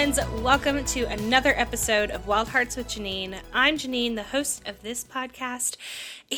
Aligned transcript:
friends. 0.00 0.18
Welcome 0.40 0.82
to 0.86 1.02
another 1.02 1.52
episode 1.58 2.10
of 2.10 2.26
Wild 2.26 2.48
Hearts 2.48 2.74
with 2.74 2.88
Janine. 2.88 3.38
I'm 3.52 3.76
Janine, 3.76 4.14
the 4.14 4.22
host 4.22 4.66
of 4.66 4.80
this 4.80 5.04
podcast, 5.04 5.76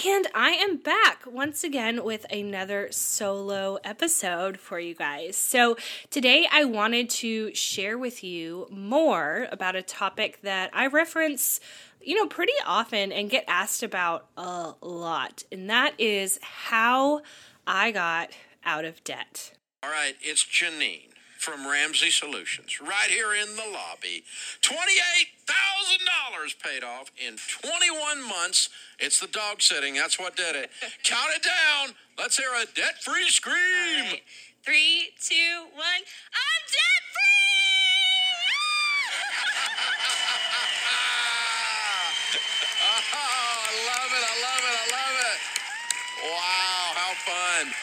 and 0.04 0.26
I 0.34 0.50
am 0.50 0.78
back 0.78 1.22
once 1.26 1.62
again 1.62 2.02
with 2.02 2.26
another 2.28 2.88
solo 2.90 3.78
episode 3.84 4.58
for 4.58 4.80
you 4.80 4.96
guys. 4.96 5.36
So, 5.36 5.76
today 6.10 6.48
I 6.50 6.64
wanted 6.64 7.08
to 7.10 7.54
share 7.54 7.96
with 7.96 8.24
you 8.24 8.66
more 8.68 9.46
about 9.52 9.76
a 9.76 9.82
topic 9.82 10.40
that 10.42 10.68
I 10.72 10.88
reference 10.88 11.60
you 12.00 12.16
know, 12.16 12.26
pretty 12.26 12.52
often 12.66 13.12
and 13.12 13.30
get 13.30 13.44
asked 13.46 13.84
about 13.84 14.26
a 14.36 14.74
lot, 14.82 15.44
and 15.52 15.70
that 15.70 15.94
is 15.98 16.40
how 16.42 17.20
I 17.64 17.92
got 17.92 18.30
out 18.64 18.84
of 18.84 19.04
debt. 19.04 19.52
All 19.84 19.90
right, 19.90 20.16
it's 20.20 20.42
Janine 20.42 21.11
from 21.42 21.66
Ramsey 21.66 22.10
Solutions 22.10 22.80
right 22.80 23.10
here 23.10 23.34
in 23.34 23.56
the 23.56 23.64
lobby. 23.74 24.22
$28,000 24.62 26.54
paid 26.62 26.84
off 26.84 27.10
in 27.18 27.34
21 27.34 28.22
months. 28.22 28.68
It's 29.00 29.18
the 29.18 29.26
dog 29.26 29.60
sitting. 29.60 29.94
That's 29.94 30.20
what 30.20 30.36
did 30.36 30.54
it. 30.54 30.70
Count 31.02 31.32
it 31.34 31.42
down. 31.42 31.96
Let's 32.16 32.36
hear 32.36 32.46
a 32.54 32.64
debt 32.76 33.02
free 33.02 33.28
scream. 33.28 33.56
Right. 33.56 34.22
Three, 34.64 35.10
two, 35.18 35.66
one. 35.74 35.82
I'm 35.82 36.62
debt 36.70 37.02
free! 37.10 37.26
oh, 42.86 42.86
ah, 43.18 43.66
I 43.66 43.74
love 43.90 44.14
it. 44.14 44.22
I 44.22 44.34
love 44.46 44.62
it. 44.62 44.78
I 44.78 44.86
love 44.94 45.18
it. 45.26 45.42
Wow, 46.22 46.94
how 46.94 47.18
fun. 47.26 47.74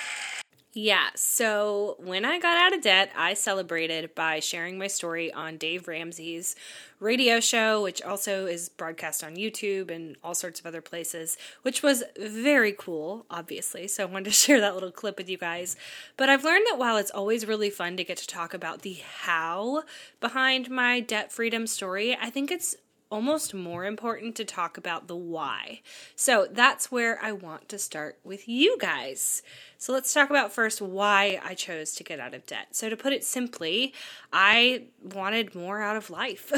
Yeah, 0.71 1.07
so 1.15 1.95
when 1.97 2.25
I 2.25 2.37
got 2.37 2.55
out 2.55 2.75
of 2.75 2.83
debt, 2.83 3.11
I 3.17 3.33
celebrated 3.33 4.13
by 4.13 4.39
sharing 4.39 4.77
my 4.77 4.85
story 4.85 5.33
on 5.33 5.57
Dave 5.57 5.87
Ramsey's 5.87 6.55
radio 6.99 7.39
show, 7.39 7.81
which 7.81 8.03
also 8.03 8.45
is 8.45 8.69
broadcast 8.69 9.23
on 9.23 9.35
YouTube 9.35 9.89
and 9.89 10.15
all 10.23 10.35
sorts 10.35 10.59
of 10.59 10.67
other 10.67 10.81
places, 10.81 11.39
which 11.63 11.81
was 11.81 12.03
very 12.19 12.71
cool, 12.71 13.25
obviously. 13.31 13.87
So 13.87 14.03
I 14.03 14.05
wanted 14.05 14.25
to 14.25 14.31
share 14.31 14.59
that 14.59 14.75
little 14.75 14.91
clip 14.91 15.17
with 15.17 15.27
you 15.27 15.39
guys. 15.39 15.75
But 16.17 16.29
I've 16.29 16.43
learned 16.43 16.67
that 16.69 16.77
while 16.77 16.97
it's 16.97 17.11
always 17.11 17.47
really 17.47 17.71
fun 17.71 17.97
to 17.97 18.03
get 18.03 18.17
to 18.17 18.27
talk 18.27 18.53
about 18.53 18.83
the 18.83 18.99
how 19.21 19.83
behind 20.19 20.69
my 20.69 20.99
debt 20.99 21.31
freedom 21.31 21.65
story, 21.65 22.15
I 22.15 22.29
think 22.29 22.51
it's 22.51 22.75
almost 23.11 23.53
more 23.53 23.85
important 23.85 24.35
to 24.35 24.45
talk 24.45 24.77
about 24.77 25.07
the 25.07 25.15
why. 25.15 25.81
So 26.15 26.47
that's 26.49 26.91
where 26.91 27.19
I 27.23 27.31
want 27.31 27.67
to 27.69 27.79
start 27.79 28.19
with 28.23 28.47
you 28.47 28.77
guys. 28.79 29.41
So 29.77 29.93
let's 29.93 30.13
talk 30.13 30.29
about 30.29 30.51
first 30.51 30.81
why 30.81 31.39
I 31.43 31.53
chose 31.53 31.93
to 31.95 32.03
get 32.03 32.19
out 32.19 32.33
of 32.33 32.45
debt. 32.45 32.67
So, 32.71 32.89
to 32.89 32.97
put 32.97 33.13
it 33.13 33.23
simply, 33.23 33.93
I 34.33 34.87
wanted 35.01 35.55
more 35.55 35.81
out 35.81 35.95
of 35.95 36.09
life. 36.09 36.51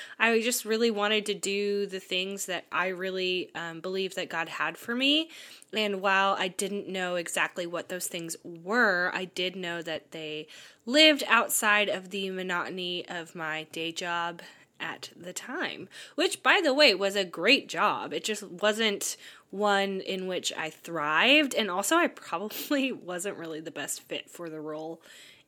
I 0.20 0.40
just 0.40 0.64
really 0.64 0.90
wanted 0.90 1.26
to 1.26 1.34
do 1.34 1.86
the 1.86 1.98
things 1.98 2.46
that 2.46 2.64
I 2.70 2.88
really 2.88 3.50
um, 3.56 3.80
that 3.80 4.28
God 4.30 4.48
had 4.48 4.78
for 4.78 4.94
me. 4.94 5.28
And 5.72 6.00
while 6.00 6.36
I 6.38 6.48
didn't 6.48 6.88
know 6.88 7.16
exactly 7.16 7.66
what 7.66 7.88
those 7.88 8.06
things 8.06 8.36
were, 8.44 9.10
I 9.12 9.24
did 9.24 9.56
know 9.56 9.82
that 9.82 10.12
they 10.12 10.46
lived 10.86 11.24
outside 11.26 11.88
of 11.88 12.10
the 12.10 12.30
monotony 12.30 13.08
of 13.08 13.34
my 13.34 13.66
day 13.72 13.90
job 13.90 14.40
at 14.82 15.10
the 15.16 15.32
time, 15.32 15.88
which, 16.16 16.42
by 16.42 16.60
the 16.62 16.74
way, 16.74 16.94
was 16.94 17.16
a 17.16 17.24
great 17.24 17.68
job. 17.68 18.12
It 18.12 18.24
just 18.24 18.42
wasn't 18.42 19.16
one 19.50 20.00
in 20.00 20.26
which 20.26 20.52
I 20.56 20.68
thrived, 20.70 21.54
and 21.54 21.70
also 21.70 21.96
I 21.96 22.08
probably 22.08 22.92
wasn't 22.92 23.38
really 23.38 23.60
the 23.60 23.70
best 23.70 24.02
fit 24.02 24.28
for 24.28 24.50
the 24.50 24.60
role 24.60 25.00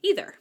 either. 0.02 0.36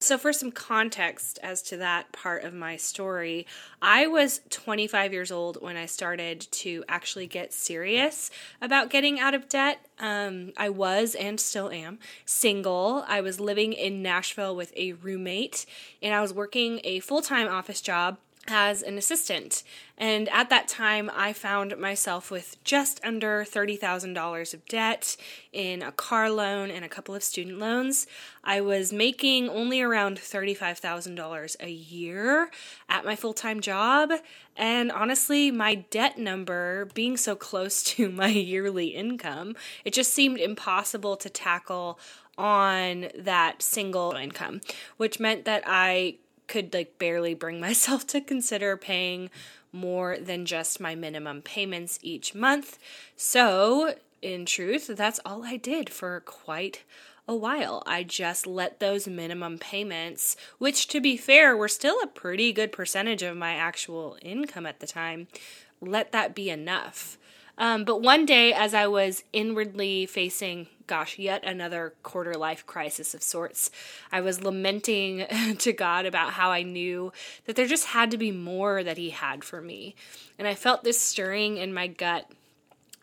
So, 0.00 0.16
for 0.16 0.32
some 0.32 0.52
context 0.52 1.40
as 1.42 1.60
to 1.62 1.76
that 1.78 2.12
part 2.12 2.44
of 2.44 2.54
my 2.54 2.76
story, 2.76 3.48
I 3.82 4.06
was 4.06 4.40
25 4.48 5.12
years 5.12 5.32
old 5.32 5.60
when 5.60 5.76
I 5.76 5.86
started 5.86 6.46
to 6.52 6.84
actually 6.88 7.26
get 7.26 7.52
serious 7.52 8.30
about 8.62 8.90
getting 8.90 9.18
out 9.18 9.34
of 9.34 9.48
debt. 9.48 9.80
Um, 9.98 10.52
I 10.56 10.68
was 10.68 11.16
and 11.16 11.40
still 11.40 11.68
am 11.72 11.98
single. 12.24 13.04
I 13.08 13.20
was 13.20 13.40
living 13.40 13.72
in 13.72 14.00
Nashville 14.00 14.54
with 14.54 14.72
a 14.76 14.92
roommate, 14.92 15.66
and 16.00 16.14
I 16.14 16.20
was 16.20 16.32
working 16.32 16.80
a 16.84 17.00
full 17.00 17.20
time 17.20 17.48
office 17.48 17.80
job 17.80 18.18
as 18.48 18.82
an 18.82 18.98
assistant. 18.98 19.62
And 19.96 20.28
at 20.28 20.48
that 20.50 20.68
time, 20.68 21.10
I 21.14 21.32
found 21.32 21.76
myself 21.78 22.30
with 22.30 22.62
just 22.64 23.00
under 23.04 23.44
$30,000 23.44 24.54
of 24.54 24.66
debt 24.66 25.16
in 25.52 25.82
a 25.82 25.92
car 25.92 26.30
loan 26.30 26.70
and 26.70 26.84
a 26.84 26.88
couple 26.88 27.14
of 27.14 27.22
student 27.22 27.58
loans. 27.58 28.06
I 28.44 28.60
was 28.60 28.92
making 28.92 29.48
only 29.48 29.82
around 29.82 30.18
$35,000 30.18 31.56
a 31.60 31.70
year 31.70 32.50
at 32.88 33.04
my 33.04 33.16
full 33.16 33.34
time 33.34 33.60
job. 33.60 34.12
And 34.56 34.90
honestly, 34.90 35.50
my 35.50 35.74
debt 35.76 36.18
number 36.18 36.86
being 36.94 37.16
so 37.16 37.34
close 37.34 37.82
to 37.84 38.08
my 38.10 38.28
yearly 38.28 38.88
income, 38.88 39.56
it 39.84 39.92
just 39.92 40.12
seemed 40.12 40.38
impossible 40.38 41.16
to 41.16 41.28
tackle 41.28 41.98
on 42.38 43.08
that 43.18 43.60
single 43.62 44.12
income, 44.12 44.60
which 44.96 45.18
meant 45.18 45.44
that 45.44 45.64
I 45.66 46.18
could 46.48 46.74
like 46.74 46.98
barely 46.98 47.34
bring 47.34 47.60
myself 47.68 48.06
to 48.08 48.20
consider 48.20 48.76
paying 48.76 49.30
more 49.72 50.16
than 50.18 50.46
just 50.46 50.80
my 50.80 50.94
minimum 50.94 51.42
payments 51.42 51.98
each 52.02 52.34
month. 52.34 52.78
So, 53.16 53.94
in 54.22 54.46
truth, 54.46 54.88
that's 54.88 55.20
all 55.24 55.44
I 55.44 55.56
did 55.56 55.90
for 55.90 56.20
quite 56.20 56.82
a 57.28 57.36
while. 57.36 57.82
I 57.86 58.02
just 58.02 58.46
let 58.46 58.80
those 58.80 59.06
minimum 59.06 59.58
payments, 59.58 60.36
which 60.56 60.88
to 60.88 61.00
be 61.00 61.16
fair 61.16 61.56
were 61.56 61.68
still 61.68 61.98
a 62.02 62.06
pretty 62.06 62.52
good 62.52 62.72
percentage 62.72 63.22
of 63.22 63.36
my 63.36 63.52
actual 63.52 64.16
income 64.22 64.64
at 64.64 64.80
the 64.80 64.86
time, 64.86 65.28
let 65.80 66.10
that 66.12 66.34
be 66.34 66.48
enough. 66.48 67.18
Um, 67.58 67.84
but 67.84 68.00
one 68.00 68.24
day, 68.24 68.52
as 68.52 68.72
I 68.72 68.86
was 68.86 69.24
inwardly 69.32 70.06
facing 70.06 70.68
gosh, 70.88 71.18
yet 71.18 71.44
another 71.44 71.92
quarter 72.02 72.34
life 72.34 72.66
crisis 72.66 73.14
of 73.14 73.22
sorts. 73.22 73.70
I 74.10 74.20
was 74.20 74.42
lamenting 74.42 75.26
to 75.58 75.72
God 75.72 76.06
about 76.06 76.32
how 76.32 76.50
I 76.50 76.62
knew 76.62 77.12
that 77.44 77.54
there 77.54 77.66
just 77.66 77.88
had 77.88 78.10
to 78.10 78.18
be 78.18 78.32
more 78.32 78.82
that 78.82 78.98
He 78.98 79.10
had 79.10 79.44
for 79.44 79.60
me. 79.60 79.94
And 80.36 80.48
I 80.48 80.54
felt 80.54 80.82
this 80.82 81.00
stirring 81.00 81.58
in 81.58 81.72
my 81.72 81.86
gut 81.86 82.28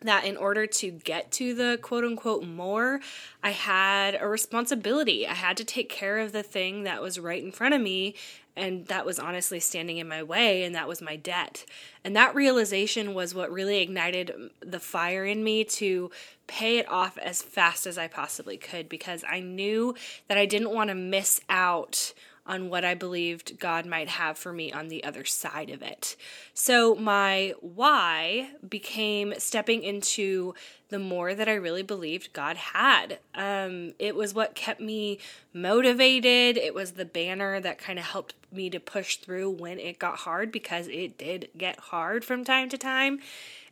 that 0.02 0.24
in 0.24 0.36
order 0.36 0.66
to 0.66 0.90
get 0.90 1.30
to 1.32 1.54
the 1.54 1.78
quote 1.80 2.04
unquote 2.04 2.44
more, 2.44 3.00
I 3.42 3.50
had 3.50 4.18
a 4.20 4.28
responsibility. 4.28 5.26
I 5.26 5.34
had 5.34 5.56
to 5.56 5.64
take 5.64 5.88
care 5.88 6.18
of 6.18 6.32
the 6.32 6.42
thing 6.42 6.82
that 6.82 7.00
was 7.00 7.18
right 7.18 7.42
in 7.42 7.50
front 7.50 7.74
of 7.74 7.80
me 7.80 8.14
and 8.56 8.86
that 8.86 9.06
was 9.06 9.18
honestly 9.18 9.60
standing 9.60 9.98
in 9.98 10.08
my 10.08 10.22
way 10.22 10.64
and 10.64 10.74
that 10.74 10.88
was 10.88 11.02
my 11.02 11.16
debt 11.16 11.64
and 12.04 12.16
that 12.16 12.34
realization 12.34 13.14
was 13.14 13.34
what 13.34 13.52
really 13.52 13.80
ignited 13.80 14.32
the 14.60 14.80
fire 14.80 15.24
in 15.24 15.44
me 15.44 15.64
to 15.64 16.10
pay 16.46 16.78
it 16.78 16.88
off 16.88 17.18
as 17.18 17.42
fast 17.42 17.86
as 17.86 17.98
i 17.98 18.08
possibly 18.08 18.56
could 18.56 18.88
because 18.88 19.24
i 19.28 19.40
knew 19.40 19.94
that 20.28 20.38
i 20.38 20.46
didn't 20.46 20.74
want 20.74 20.88
to 20.88 20.94
miss 20.94 21.40
out 21.48 22.12
on 22.46 22.68
what 22.68 22.84
I 22.84 22.94
believed 22.94 23.58
God 23.58 23.86
might 23.86 24.08
have 24.08 24.38
for 24.38 24.52
me 24.52 24.72
on 24.72 24.88
the 24.88 25.02
other 25.04 25.24
side 25.24 25.70
of 25.70 25.82
it. 25.82 26.16
So 26.54 26.94
my 26.94 27.54
why 27.60 28.50
became 28.68 29.34
stepping 29.38 29.82
into 29.82 30.54
the 30.88 30.98
more 30.98 31.34
that 31.34 31.48
I 31.48 31.54
really 31.54 31.82
believed 31.82 32.32
God 32.32 32.56
had. 32.56 33.18
Um, 33.34 33.94
it 33.98 34.14
was 34.14 34.34
what 34.34 34.54
kept 34.54 34.80
me 34.80 35.18
motivated. 35.52 36.56
It 36.56 36.74
was 36.74 36.92
the 36.92 37.04
banner 37.04 37.60
that 37.60 37.78
kind 37.78 37.98
of 37.98 38.04
helped 38.04 38.34
me 38.52 38.70
to 38.70 38.78
push 38.78 39.16
through 39.16 39.50
when 39.50 39.78
it 39.78 39.98
got 39.98 40.18
hard 40.18 40.52
because 40.52 40.86
it 40.88 41.18
did 41.18 41.48
get 41.58 41.78
hard 41.78 42.24
from 42.24 42.44
time 42.44 42.68
to 42.68 42.78
time. 42.78 43.18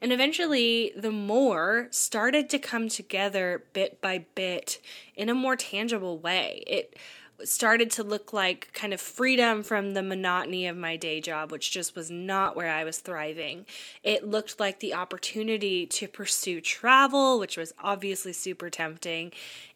And 0.01 0.13
eventually, 0.13 0.93
the 0.97 1.13
more 1.13 1.88
started 1.91 2.50
to 2.50 2.59
come 2.59 2.88
together 2.88 3.65
bit 3.73 4.00
by 4.00 4.27
bit 4.35 4.81
in 5.15 5.29
a 5.29 5.35
more 5.35 5.56
tangible 5.56 6.19
way. 6.19 6.65
It 6.67 6.97
started 7.43 7.91
to 7.93 8.05
look 8.05 8.33
like 8.33 8.73
kind 8.73 8.93
of 8.93 9.01
freedom 9.01 9.63
from 9.63 9.95
the 9.95 10.03
monotony 10.03 10.67
of 10.67 10.77
my 10.77 10.97
day 10.97 11.21
job, 11.21 11.51
which 11.51 11.71
just 11.71 11.97
was 11.97 12.11
not 12.11 12.55
where 12.55 12.71
I 12.71 12.85
was 12.85 12.99
thriving. 12.99 13.67
It 14.03 14.29
looked 14.29 14.61
like 14.61 14.81
the 14.81 14.95
opportunity 14.95 15.87
to 15.87 16.07
pursue 16.07 16.61
travel, 16.61 17.39
which 17.39 17.57
was 17.57 17.75
obviously 17.79 18.33
super 18.33 18.71
tempting. 18.71 19.33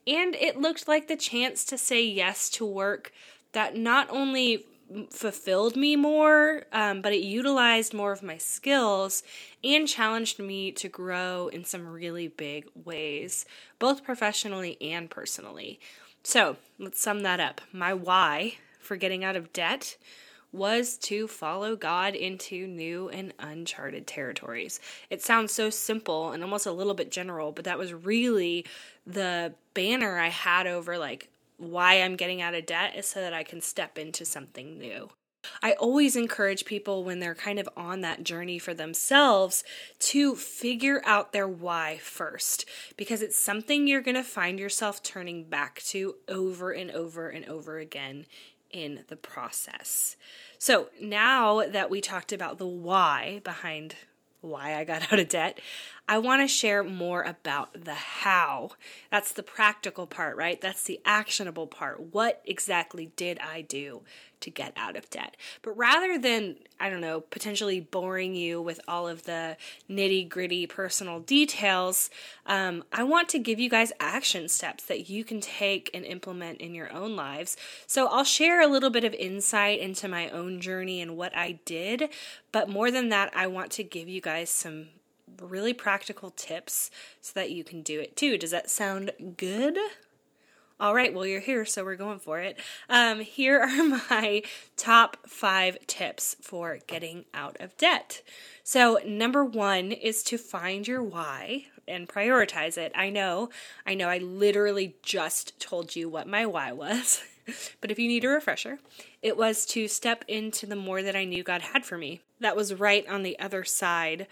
And 0.07 0.35
it 0.37 0.61
looked 0.61 0.89
like 0.89 1.09
the 1.09 1.17
chance 1.17 1.65
to 1.67 1.79
say 1.79 2.05
yes 2.05 2.49
to 2.51 2.65
work 2.65 3.13
that 3.53 3.77
not 3.77 4.09
only 4.11 4.65
fulfilled 5.11 5.77
me 5.77 5.97
more, 5.97 6.65
um, 6.73 7.03
but 7.03 7.13
it 7.13 7.21
utilized 7.21 7.93
more 7.93 8.13
of 8.13 8.23
my 8.23 8.39
skills 8.39 9.23
and 9.63 9.87
challenged 9.87 10.39
me 10.39 10.73
to 10.73 10.89
grow 10.89 11.49
in 11.49 11.65
some 11.65 11.87
really 11.87 12.29
big 12.29 12.67
ways, 12.85 13.45
both 13.79 14.03
professionally 14.03 14.79
and 14.81 15.11
personally. 15.11 15.79
So 16.23 16.56
let's 16.79 17.00
sum 17.00 17.23
that 17.23 17.41
up. 17.41 17.61
My 17.73 17.94
why 17.94 18.55
for 18.81 18.97
getting 18.97 19.25
out 19.25 19.37
of 19.37 19.53
debt 19.53 19.97
was 20.53 20.97
to 20.97 21.29
follow 21.29 21.76
God 21.76 22.15
into 22.15 22.67
new 22.67 23.09
and 23.11 23.35
uncharted 23.38 24.06
territories. 24.06 24.81
It 25.11 25.23
sounds 25.23 25.53
so 25.53 25.69
simple 25.69 26.32
and 26.32 26.43
almost 26.43 26.67
a 26.67 26.73
little 26.73 26.94
bit 26.94 27.11
general, 27.11 27.53
but 27.53 27.65
that 27.67 27.79
was 27.79 27.93
really 27.93 28.65
the 29.06 29.55
banner 29.75 30.19
I 30.19 30.29
had 30.29 30.67
over 30.67 30.97
like 30.97 31.29
why 31.59 31.94
I'm 31.94 32.17
getting 32.17 32.41
out 32.41 32.55
of 32.55 32.67
debt 32.67 32.97
is 32.97 33.06
so 33.06 33.21
that 33.21 33.35
I 33.35 33.43
can 33.43 33.61
step 33.61 33.99
into 33.99 34.25
something 34.25 34.79
new. 34.79 35.11
I 35.62 35.73
always 35.73 36.17
encourage 36.17 36.64
people 36.64 37.05
when 37.05 37.20
they're 37.20 37.35
kind 37.35 37.58
of 37.58 37.69
on 37.76 38.00
that 38.00 38.25
journey 38.25 38.58
for 38.58 38.75
themselves 38.75 39.64
to 40.00 40.35
figure 40.35 41.00
out 41.05 41.32
their 41.32 41.49
why 41.49 41.99
first 41.99 42.64
because 42.96 43.23
it's 43.23 43.38
something 43.38 43.87
you're 43.87 44.00
going 44.00 44.17
to 44.17 44.25
find 44.25 44.58
yourself 44.58 45.02
turning 45.02 45.44
back 45.44 45.81
to 45.87 46.17
over 46.29 46.73
and 46.73 46.90
over 46.90 47.29
and 47.29 47.44
over 47.46 47.79
again 47.79 48.26
in 48.70 49.05
the 49.08 49.17
process. 49.17 50.17
So 50.58 50.88
now 51.00 51.67
that 51.67 51.90
we 51.90 52.00
talked 52.00 52.32
about 52.32 52.58
the 52.58 52.67
why 52.67 53.40
behind 53.44 53.94
why 54.40 54.76
I 54.76 54.85
got 54.85 55.02
out 55.12 55.19
of 55.19 55.29
debt, 55.29 55.61
I 56.08 56.19
want 56.19 56.43
to 56.43 56.49
share 56.49 56.82
more 56.82 57.23
about 57.23 57.85
the 57.85 57.94
how. 57.94 58.70
That's 59.11 59.32
the 59.32 59.43
practical 59.43 60.06
part, 60.06 60.37
right? 60.37 60.61
That's 60.61 60.85
the 60.85 61.00
actionable 61.05 61.67
part. 61.67 62.00
What 62.12 62.43
exactly 62.44 63.12
did 63.17 63.38
I 63.40 63.62
do 63.62 64.02
to 64.40 64.50
get 64.50 64.73
out 64.76 64.96
of 64.96 65.08
debt? 65.11 65.37
But 65.62 65.76
rather 65.76 66.19
than, 66.19 66.56
I 66.81 66.90
don't 66.90 67.00
know, 67.00 67.20
potentially 67.20 67.81
boring 67.81 68.35
you 68.35 68.61
with 68.61 68.81
all 68.87 69.08
of 69.08 69.25
the 69.25 69.56
nitty 69.88 70.29
gritty 70.29 70.67
personal 70.67 71.20
details, 71.20 72.11
um, 72.46 72.85
I 72.93 73.02
want 73.02 73.29
to 73.31 73.38
give 73.38 73.58
you 73.58 73.70
guys 73.70 73.93
action 74.00 74.49
steps 74.49 74.85
that 74.85 75.08
you 75.08 75.25
can 75.25 75.40
take 75.40 75.90
and 75.94 76.05
implement 76.05 76.61
in 76.61 76.75
your 76.75 76.93
own 76.93 77.17
lives. 77.17 77.56
So 77.87 78.06
I'll 78.08 78.25
share 78.25 78.61
a 78.61 78.67
little 78.67 78.90
bit 78.90 79.05
of 79.05 79.14
insight 79.14 79.81
into 79.81 80.08
my 80.08 80.29
own 80.31 80.61
journey 80.61 81.00
and 81.00 81.17
what 81.17 81.37
I 81.37 81.58
did. 81.64 82.11
But 82.52 82.69
more 82.69 82.90
than 82.90 83.08
that, 83.11 83.32
I 83.35 83.46
want 83.46 83.70
to 83.73 83.85
give 83.85 84.08
you 84.08 84.20
guys 84.20 84.50
some 84.50 84.88
really 85.40 85.73
practical 85.73 86.31
tips 86.31 86.90
so 87.20 87.32
that 87.35 87.50
you 87.50 87.64
can 87.64 87.82
do 87.82 88.00
it 88.00 88.17
too. 88.17 88.38
Does 88.38 88.50
that 88.50 88.70
sound 88.70 89.12
good? 89.37 89.79
All 90.81 90.95
right, 90.95 91.13
well, 91.13 91.27
you're 91.27 91.41
here, 91.41 91.65
so 91.65 91.85
we're 91.85 91.97
going 91.97 92.21
for 92.21 92.39
it. 92.39 92.57
Um, 92.89 93.19
here 93.19 93.61
are 93.61 93.85
my 94.11 94.43
top 94.77 95.17
five 95.27 95.77
tips 95.89 96.37
for 96.41 96.79
getting 96.87 97.25
out 97.35 97.57
of 97.59 97.77
debt. 97.77 98.23
So, 98.63 99.01
number 99.05 99.45
one 99.45 99.91
is 99.91 100.23
to 100.25 100.39
find 100.39 100.87
your 100.87 101.03
why 101.03 101.65
and 101.89 102.09
prioritize 102.09 102.79
it. 102.79 102.93
I 102.95 103.11
know, 103.11 103.51
I 103.89 103.95
know, 103.95 104.09
I 104.09 104.19
literally 104.19 104.95
just 105.03 105.59
told 105.59 105.97
you 105.97 106.09
what 106.09 106.29
my 106.29 106.47
why 106.47 106.71
was, 106.71 107.25
but 107.81 107.91
if 107.91 107.99
you 107.99 108.07
need 108.07 108.25
a 108.25 108.29
refresher, 108.29 108.79
it 109.21 109.37
was 109.37 109.67
to 109.67 109.89
step 109.89 110.25
into 110.29 110.65
the 110.65 110.77
more 110.77 111.03
that 111.03 111.17
I 111.17 111.25
knew 111.25 111.43
God 111.43 111.63
had 111.63 111.85
for 111.85 111.99
me. 111.99 112.21
That 112.39 112.55
was 112.55 112.73
right 112.73 113.05
on 113.09 113.25
the 113.25 113.37
other 113.41 113.65
side 113.65 114.29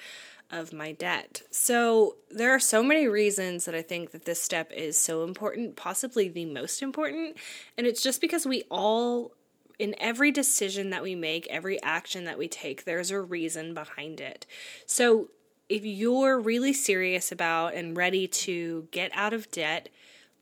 of 0.50 0.72
my 0.72 0.92
debt. 0.92 1.42
So 1.50 2.16
there 2.30 2.54
are 2.54 2.60
so 2.60 2.82
many 2.82 3.08
reasons 3.08 3.64
that 3.64 3.74
I 3.74 3.82
think 3.82 4.12
that 4.12 4.24
this 4.24 4.40
step 4.40 4.72
is 4.72 4.98
so 4.98 5.24
important, 5.24 5.76
possibly 5.76 6.28
the 6.28 6.46
most 6.46 6.82
important. 6.82 7.36
And 7.76 7.86
it's 7.86 8.02
just 8.02 8.20
because 8.20 8.46
we 8.46 8.62
all, 8.70 9.32
in 9.78 9.94
every 9.98 10.30
decision 10.30 10.90
that 10.90 11.02
we 11.02 11.14
make, 11.14 11.46
every 11.48 11.82
action 11.82 12.24
that 12.24 12.38
we 12.38 12.48
take, 12.48 12.84
there's 12.84 13.10
a 13.10 13.20
reason 13.20 13.74
behind 13.74 14.20
it. 14.20 14.46
So 14.86 15.30
if 15.68 15.84
you're 15.84 16.38
really 16.38 16.72
serious 16.72 17.32
about 17.32 17.74
and 17.74 17.96
ready 17.96 18.28
to 18.28 18.86
get 18.92 19.10
out 19.14 19.32
of 19.32 19.50
debt, 19.50 19.88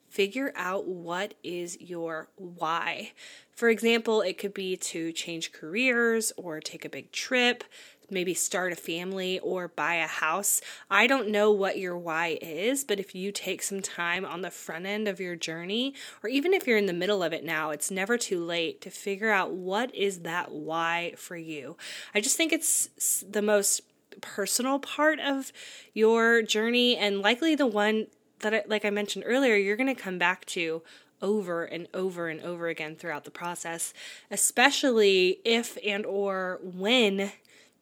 figure 0.08 0.52
out 0.54 0.86
what 0.86 1.34
is 1.42 1.80
your 1.80 2.28
why. 2.36 3.10
For 3.50 3.68
example, 3.68 4.20
it 4.20 4.38
could 4.38 4.54
be 4.54 4.76
to 4.76 5.12
change 5.12 5.50
careers 5.50 6.32
or 6.36 6.60
take 6.60 6.84
a 6.84 6.88
big 6.88 7.10
trip, 7.10 7.64
maybe 8.10 8.34
start 8.34 8.72
a 8.72 8.76
family 8.76 9.38
or 9.40 9.68
buy 9.68 9.94
a 9.96 10.06
house. 10.06 10.60
I 10.90 11.06
don't 11.06 11.28
know 11.28 11.50
what 11.50 11.78
your 11.78 11.96
why 11.96 12.38
is, 12.40 12.84
but 12.84 13.00
if 13.00 13.14
you 13.14 13.32
take 13.32 13.62
some 13.62 13.80
time 13.80 14.24
on 14.24 14.42
the 14.42 14.50
front 14.50 14.86
end 14.86 15.08
of 15.08 15.20
your 15.20 15.36
journey, 15.36 15.94
or 16.22 16.28
even 16.28 16.52
if 16.52 16.66
you're 16.66 16.78
in 16.78 16.86
the 16.86 16.92
middle 16.92 17.22
of 17.22 17.32
it 17.32 17.44
now, 17.44 17.70
it's 17.70 17.90
never 17.90 18.16
too 18.16 18.44
late 18.44 18.80
to 18.82 18.90
figure 18.90 19.30
out 19.30 19.52
what 19.52 19.94
is 19.94 20.20
that 20.20 20.52
why 20.52 21.14
for 21.16 21.36
you. 21.36 21.76
I 22.14 22.20
just 22.20 22.36
think 22.36 22.52
it's 22.52 23.24
the 23.28 23.42
most 23.42 23.82
personal 24.20 24.78
part 24.78 25.18
of 25.20 25.52
your 25.92 26.42
journey 26.42 26.96
and 26.96 27.20
likely 27.20 27.54
the 27.54 27.66
one 27.66 28.06
that 28.40 28.68
like 28.68 28.84
I 28.84 28.90
mentioned 28.90 29.24
earlier 29.26 29.56
you're 29.56 29.76
going 29.76 29.94
to 29.94 30.00
come 30.00 30.18
back 30.18 30.44
to 30.46 30.82
over 31.22 31.64
and 31.64 31.88
over 31.94 32.28
and 32.28 32.40
over 32.42 32.68
again 32.68 32.96
throughout 32.96 33.24
the 33.24 33.30
process 33.30 33.94
especially 34.30 35.40
if 35.44 35.78
and 35.84 36.04
or 36.06 36.60
when 36.62 37.32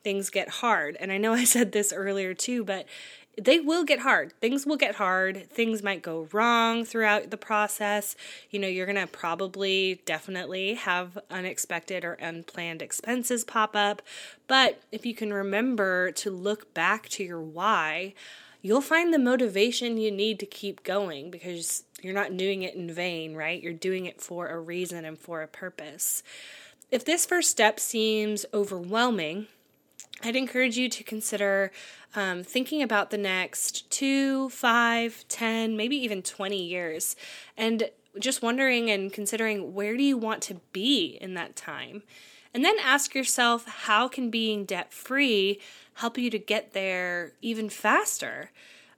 things 0.03 0.31
get 0.31 0.49
hard. 0.49 0.97
And 1.01 1.13
I 1.13 1.19
know 1.19 1.33
I 1.43 1.45
said 1.45 1.73
this 1.73 1.93
earlier 1.93 2.35
too, 2.35 2.65
but 2.65 2.87
they 3.41 3.61
will 3.61 3.85
get 3.85 4.01
hard. 4.01 4.33
Things 4.41 4.67
will 4.67 4.77
get 4.77 4.97
hard. 4.97 5.49
Things 5.51 5.83
might 5.83 6.03
go 6.03 6.29
wrong 6.33 6.85
throughout 6.85 7.31
the 7.31 7.39
process. 7.39 8.15
You 8.51 8.59
know, 8.59 8.69
you're 8.69 8.87
going 8.87 8.97
to 8.97 9.07
probably 9.07 10.03
definitely 10.05 10.75
have 10.75 11.19
unexpected 11.31 12.05
or 12.05 12.15
unplanned 12.15 12.83
expenses 12.83 13.43
pop 13.45 13.75
up. 13.75 14.03
But 14.49 14.83
if 14.93 15.07
you 15.07 15.15
can 15.15 15.33
remember 15.33 16.13
to 16.13 16.31
look 16.31 16.75
back 16.75 17.09
to 17.11 17.25
your 17.25 17.41
why, 17.41 18.13
you'll 18.61 18.83
find 18.83 19.15
the 19.15 19.19
motivation 19.19 19.97
you 19.97 20.11
need 20.11 20.39
to 20.41 20.47
keep 20.47 20.83
going 20.83 21.31
because 21.31 21.85
you're 22.03 22.13
not 22.13 22.37
doing 22.37 22.63
it 22.63 22.75
in 22.75 22.93
vain, 22.93 23.35
right? 23.35 23.63
You're 23.63 23.73
doing 23.73 24.05
it 24.05 24.21
for 24.21 24.49
a 24.49 24.61
reason 24.61 25.07
and 25.07 25.19
for 25.19 25.41
a 25.41 25.49
purpose. 25.49 26.23
If 26.91 27.07
this 27.07 27.25
first 27.25 27.51
step 27.51 27.81
seems 27.81 28.45
overwhelming, 28.53 29.47
I'd 30.23 30.37
encourage 30.37 30.77
you 30.77 30.89
to 30.89 31.03
consider 31.03 31.73
um, 32.15 32.45
thinking 32.45 32.83
about 32.83 33.11
the 33.11 33.19
next 33.19 33.91
two, 33.91 34.51
five, 34.51 35.25
ten, 35.29 35.77
maybe 35.77 35.97
even 35.97 36.23
20 36.23 36.63
years, 36.63 37.17
and 37.57 37.91
just 38.19 38.43
wondering 38.43 38.91
and 38.91 39.13
considering 39.13 39.75
where 39.75 39.97
do 39.97 40.03
you 40.03 40.17
want 40.17 40.43
to 40.43 40.61
be 40.73 41.19
in 41.21 41.35
that 41.35 41.57
time? 41.57 42.03
And 42.55 42.65
then 42.65 42.77
ask 42.83 43.15
yourself 43.15 43.67
how 43.67 44.09
can 44.09 44.31
being 44.31 44.65
debt 44.65 44.93
free 44.93 45.59
help 45.95 46.19
you 46.19 46.31
to 46.31 46.39
get 46.39 46.73
there 46.73 47.33
even 47.41 47.71
faster? 47.71 48.51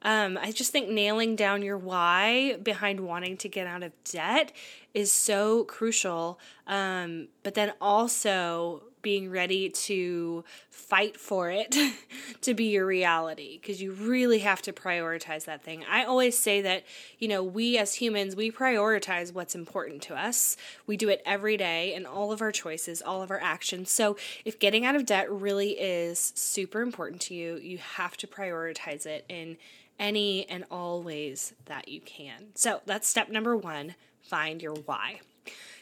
Um, 0.03 0.37
I 0.41 0.53
just 0.53 0.71
think 0.71 0.91
nailing 0.91 1.35
down 1.35 1.63
your 1.63 1.79
why 1.79 2.59
behind 2.63 3.01
wanting 3.01 3.37
to 3.39 3.49
get 3.49 3.67
out 3.67 3.83
of 3.83 3.93
debt 4.05 4.53
is 4.93 5.11
so 5.11 5.65
crucial. 5.65 6.39
Um, 6.67 7.29
but 7.43 7.55
then 7.55 7.73
also 7.81 8.83
being 9.05 9.31
ready 9.31 9.69
to 9.69 10.43
fight 10.71 11.17
for 11.17 11.51
it 11.51 11.77
to 12.41 12.55
be 12.55 12.65
your 12.65 12.87
reality 12.87 13.59
because 13.61 13.81
you 13.81 13.93
really 13.93 14.41
have 14.41 14.61
to 14.63 14.73
prioritize 14.73 15.45
that 15.45 15.63
thing. 15.63 15.85
I 15.89 16.05
always 16.05 16.37
say 16.37 16.63
that, 16.63 16.85
you 17.19 17.29
know, 17.29 17.45
we 17.45 17.79
as 17.79 17.95
humans, 17.95 18.35
we 18.35 18.51
prioritize 18.51 19.33
what's 19.33 19.55
important 19.55 20.03
to 20.03 20.17
us. 20.17 20.57
We 20.87 20.97
do 20.97 21.11
it 21.11 21.23
every 21.25 21.57
day 21.57 21.95
in 21.95 22.07
all 22.07 22.33
of 22.33 22.41
our 22.41 22.51
choices, 22.51 23.03
all 23.03 23.23
of 23.23 23.31
our 23.31 23.41
actions. 23.41 23.91
So 23.91 24.17
if 24.45 24.59
getting 24.59 24.85
out 24.85 24.97
of 24.97 25.07
debt 25.07 25.31
really 25.31 25.73
is 25.73 26.33
super 26.35 26.81
important 26.81 27.21
to 27.23 27.35
you, 27.35 27.59
you 27.59 27.79
have 27.79 28.17
to 28.17 28.27
prioritize 28.27 29.07
it 29.07 29.27
in 29.29 29.59
any 29.99 30.49
and 30.49 30.65
all 30.71 31.03
ways 31.03 31.53
that 31.67 31.89
you 31.89 32.01
can. 32.01 32.47
So 32.55 32.81
that's 32.87 33.07
step 33.07 33.29
number 33.29 33.57
one 33.57 33.95
find 34.23 34.63
your 34.63 34.75
why. 34.75 35.21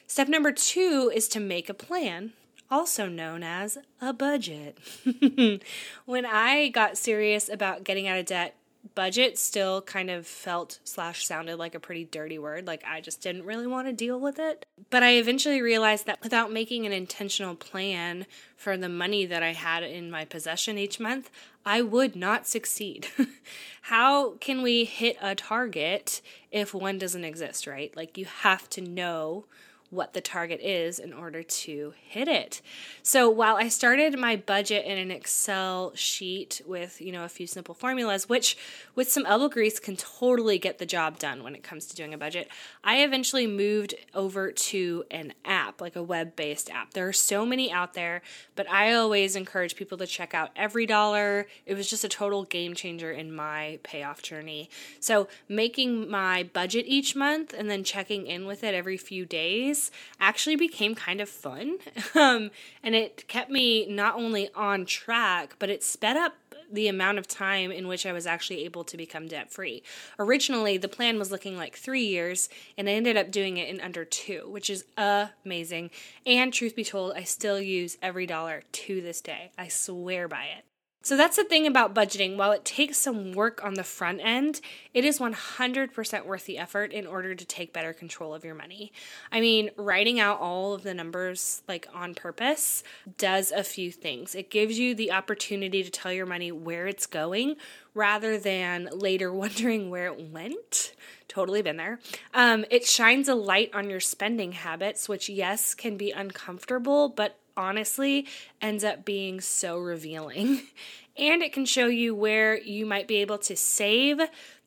Step 0.08 0.28
number 0.28 0.50
two 0.50 1.10
is 1.14 1.28
to 1.28 1.40
make 1.40 1.68
a 1.68 1.74
plan 1.74 2.32
also 2.72 3.06
known 3.06 3.42
as 3.42 3.76
a 4.00 4.14
budget. 4.14 4.78
when 6.06 6.24
I 6.24 6.70
got 6.70 6.96
serious 6.96 7.50
about 7.50 7.84
getting 7.84 8.08
out 8.08 8.18
of 8.18 8.24
debt, 8.24 8.56
budget 8.94 9.38
still 9.38 9.82
kind 9.82 10.10
of 10.10 10.26
felt 10.26 10.78
slash 10.82 11.26
sounded 11.26 11.56
like 11.56 11.74
a 11.74 11.80
pretty 11.80 12.04
dirty 12.04 12.38
word. 12.38 12.66
Like 12.66 12.82
I 12.88 13.02
just 13.02 13.20
didn't 13.20 13.44
really 13.44 13.66
want 13.66 13.88
to 13.88 13.92
deal 13.92 14.18
with 14.18 14.38
it. 14.38 14.64
But 14.88 15.02
I 15.02 15.12
eventually 15.16 15.60
realized 15.60 16.06
that 16.06 16.22
without 16.22 16.50
making 16.50 16.86
an 16.86 16.92
intentional 16.92 17.54
plan 17.54 18.24
for 18.56 18.78
the 18.78 18.88
money 18.88 19.26
that 19.26 19.42
I 19.42 19.52
had 19.52 19.82
in 19.82 20.10
my 20.10 20.24
possession 20.24 20.78
each 20.78 20.98
month, 20.98 21.30
I 21.66 21.82
would 21.82 22.16
not 22.16 22.48
succeed. 22.48 23.06
How 23.82 24.32
can 24.36 24.62
we 24.62 24.84
hit 24.84 25.18
a 25.20 25.34
target 25.34 26.22
if 26.50 26.72
one 26.72 26.96
doesn't 26.96 27.24
exist, 27.24 27.66
right? 27.66 27.94
Like 27.94 28.16
you 28.16 28.24
have 28.24 28.68
to 28.70 28.80
know 28.80 29.44
what 29.92 30.14
the 30.14 30.20
target 30.22 30.58
is 30.60 30.98
in 30.98 31.12
order 31.12 31.42
to 31.42 31.92
hit 32.02 32.26
it. 32.26 32.62
So 33.02 33.28
while 33.28 33.56
I 33.56 33.68
started 33.68 34.18
my 34.18 34.36
budget 34.36 34.86
in 34.86 34.96
an 34.96 35.10
Excel 35.10 35.92
sheet 35.94 36.62
with, 36.66 37.00
you 37.00 37.12
know, 37.12 37.24
a 37.24 37.28
few 37.28 37.46
simple 37.46 37.74
formulas, 37.74 38.26
which 38.26 38.56
with 38.94 39.12
some 39.12 39.26
elbow 39.26 39.50
grease 39.50 39.78
can 39.78 39.96
totally 39.96 40.58
get 40.58 40.78
the 40.78 40.86
job 40.86 41.18
done 41.18 41.44
when 41.44 41.54
it 41.54 41.62
comes 41.62 41.84
to 41.86 41.94
doing 41.94 42.14
a 42.14 42.18
budget, 42.18 42.48
I 42.82 43.02
eventually 43.02 43.46
moved 43.46 43.94
over 44.14 44.50
to 44.50 45.04
an 45.10 45.34
app, 45.44 45.61
like 45.80 45.96
a 45.96 46.02
web-based 46.02 46.70
app. 46.70 46.94
There 46.94 47.06
are 47.08 47.12
so 47.12 47.46
many 47.46 47.70
out 47.70 47.94
there, 47.94 48.22
but 48.56 48.68
I 48.70 48.92
always 48.92 49.36
encourage 49.36 49.76
people 49.76 49.98
to 49.98 50.06
check 50.06 50.34
out 50.34 50.54
EveryDollar. 50.56 51.44
It 51.66 51.74
was 51.74 51.88
just 51.88 52.04
a 52.04 52.08
total 52.08 52.44
game 52.44 52.74
changer 52.74 53.10
in 53.10 53.34
my 53.34 53.78
payoff 53.82 54.22
journey. 54.22 54.70
So 55.00 55.28
making 55.48 56.10
my 56.10 56.42
budget 56.42 56.84
each 56.86 57.14
month 57.14 57.54
and 57.56 57.70
then 57.70 57.84
checking 57.84 58.26
in 58.26 58.46
with 58.46 58.64
it 58.64 58.74
every 58.74 58.96
few 58.96 59.24
days 59.24 59.90
actually 60.20 60.56
became 60.56 60.94
kind 60.94 61.20
of 61.20 61.28
fun. 61.28 61.78
Um, 62.14 62.50
and 62.82 62.94
it 62.94 63.26
kept 63.26 63.50
me 63.50 63.86
not 63.86 64.16
only 64.16 64.50
on 64.54 64.84
track, 64.84 65.54
but 65.58 65.70
it 65.70 65.82
sped 65.82 66.16
up 66.16 66.34
the 66.72 66.88
amount 66.88 67.18
of 67.18 67.28
time 67.28 67.70
in 67.70 67.86
which 67.86 68.06
I 68.06 68.12
was 68.12 68.26
actually 68.26 68.64
able 68.64 68.84
to 68.84 68.96
become 68.96 69.28
debt 69.28 69.52
free. 69.52 69.82
Originally, 70.18 70.78
the 70.78 70.88
plan 70.88 71.18
was 71.18 71.30
looking 71.30 71.56
like 71.56 71.76
three 71.76 72.04
years, 72.04 72.48
and 72.76 72.88
I 72.88 72.92
ended 72.92 73.16
up 73.16 73.30
doing 73.30 73.58
it 73.58 73.68
in 73.68 73.80
under 73.80 74.04
two, 74.04 74.48
which 74.48 74.70
is 74.70 74.84
amazing. 74.96 75.90
And 76.26 76.52
truth 76.52 76.74
be 76.74 76.84
told, 76.84 77.12
I 77.14 77.24
still 77.24 77.60
use 77.60 77.96
EveryDollar 78.02 78.62
to 78.72 79.00
this 79.00 79.20
day. 79.20 79.52
I 79.58 79.68
swear 79.68 80.28
by 80.28 80.44
it. 80.44 80.64
So 81.04 81.16
that's 81.16 81.36
the 81.36 81.42
thing 81.42 81.66
about 81.66 81.94
budgeting. 81.94 82.36
While 82.36 82.52
it 82.52 82.64
takes 82.64 82.96
some 82.96 83.32
work 83.32 83.64
on 83.64 83.74
the 83.74 83.82
front 83.82 84.20
end, 84.22 84.60
it 84.94 85.04
is 85.04 85.18
100% 85.18 86.26
worth 86.26 86.46
the 86.46 86.58
effort 86.58 86.92
in 86.92 87.08
order 87.08 87.34
to 87.34 87.44
take 87.44 87.72
better 87.72 87.92
control 87.92 88.34
of 88.34 88.44
your 88.44 88.54
money. 88.54 88.92
I 89.32 89.40
mean, 89.40 89.70
writing 89.76 90.20
out 90.20 90.38
all 90.38 90.74
of 90.74 90.84
the 90.84 90.94
numbers 90.94 91.62
like 91.66 91.88
on 91.92 92.14
purpose 92.14 92.84
does 93.18 93.50
a 93.50 93.64
few 93.64 93.90
things. 93.90 94.36
It 94.36 94.48
gives 94.48 94.78
you 94.78 94.94
the 94.94 95.10
opportunity 95.10 95.82
to 95.82 95.90
tell 95.90 96.12
your 96.12 96.26
money 96.26 96.52
where 96.52 96.86
it's 96.86 97.06
going 97.06 97.56
rather 97.94 98.38
than 98.38 98.88
later 98.92 99.32
wondering 99.32 99.90
where 99.90 100.06
it 100.06 100.30
went. 100.30 100.94
Totally 101.26 101.62
been 101.62 101.78
there. 101.78 101.98
Um, 102.32 102.64
it 102.70 102.86
shines 102.86 103.28
a 103.28 103.34
light 103.34 103.70
on 103.74 103.90
your 103.90 104.00
spending 104.00 104.52
habits, 104.52 105.08
which, 105.08 105.28
yes, 105.28 105.74
can 105.74 105.96
be 105.96 106.12
uncomfortable, 106.12 107.08
but 107.08 107.38
honestly 107.56 108.26
ends 108.60 108.84
up 108.84 109.04
being 109.04 109.40
so 109.40 109.78
revealing. 109.78 110.62
And 111.14 111.42
it 111.42 111.52
can 111.52 111.66
show 111.66 111.88
you 111.88 112.14
where 112.14 112.58
you 112.58 112.86
might 112.86 113.06
be 113.06 113.16
able 113.16 113.36
to 113.36 113.54
save, 113.54 114.18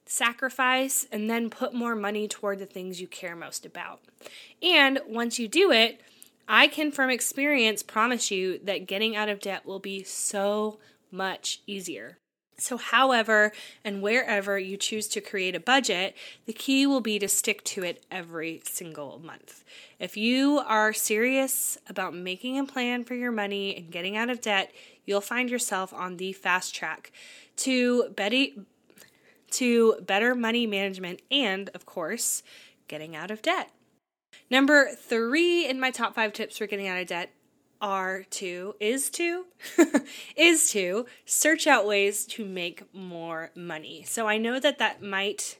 sacrifice, 0.06 1.08
and 1.12 1.28
then 1.28 1.50
put 1.50 1.74
more 1.74 1.96
money 1.96 2.28
toward 2.28 2.60
the 2.60 2.68
things 2.68 3.02
you 3.02 3.08
care 3.08 3.36
most 3.36 3.66
about. 3.66 4.02
And 4.62 5.00
once 5.08 5.40
you 5.40 5.48
do 5.48 5.72
it, 5.72 6.02
I 6.48 6.68
can 6.68 6.92
from 6.92 7.10
experience 7.10 7.82
promise 7.82 8.30
you 8.30 8.60
that 8.60 8.86
getting 8.86 9.16
out 9.16 9.30
of 9.30 9.40
debt 9.40 9.66
will 9.66 9.80
be 9.80 10.04
so 10.04 10.78
much 11.12 11.62
easier. 11.66 12.20
So, 12.58 12.78
however 12.78 13.52
and 13.84 14.02
wherever 14.02 14.58
you 14.58 14.78
choose 14.78 15.08
to 15.10 15.22
create 15.22 15.56
a 15.56 15.60
budget, 15.60 16.16
the 16.46 16.54
key 16.54 16.86
will 16.88 17.02
be 17.02 17.20
to 17.20 17.28
stick 17.28 17.64
to 17.66 17.84
it 17.84 18.06
every 18.10 18.62
single 18.64 19.20
month. 19.20 19.66
If 20.00 20.16
you 20.16 20.60
are 20.66 20.94
serious 20.94 21.78
about 21.90 22.16
making 22.16 22.58
a 22.58 22.66
plan 22.66 23.04
for 23.04 23.14
your 23.14 23.32
money 23.32 23.76
and 23.76 23.92
getting 23.92 24.16
out 24.16 24.30
of 24.30 24.40
debt, 24.40 24.72
you'll 25.06 25.22
find 25.22 25.50
yourself 25.50 25.94
on 25.94 26.16
the 26.16 26.32
fast 26.32 26.74
track 26.74 27.12
to 27.58 28.10
Betty 28.16 28.58
to 29.52 29.96
better 30.02 30.34
money 30.34 30.66
management 30.66 31.22
and, 31.30 31.70
of 31.74 31.86
course, 31.86 32.42
getting 32.88 33.16
out 33.16 33.32
of 33.32 33.42
debt. 33.42 33.72
Number 34.50 34.90
three 34.96 35.68
in 35.68 35.80
my 35.80 35.92
top 35.92 36.16
five 36.16 36.34
tips 36.34 36.58
for 36.58 36.68
getting 36.68 36.88
out 36.88 37.02
of 37.02 37.08
debt 37.08 37.32
are 37.82 38.24
to 38.24 38.76
is 38.80 39.10
to 39.12 39.46
is 40.36 40.72
to 40.72 41.06
search 41.26 41.68
out 41.68 41.86
ways 41.86 42.26
to 42.26 42.46
make 42.46 42.94
more 42.94 43.52
money. 43.56 44.04
So 44.08 44.28
I 44.28 44.38
know 44.38 44.60
that 44.60 44.80
that 44.80 45.02
might 45.02 45.58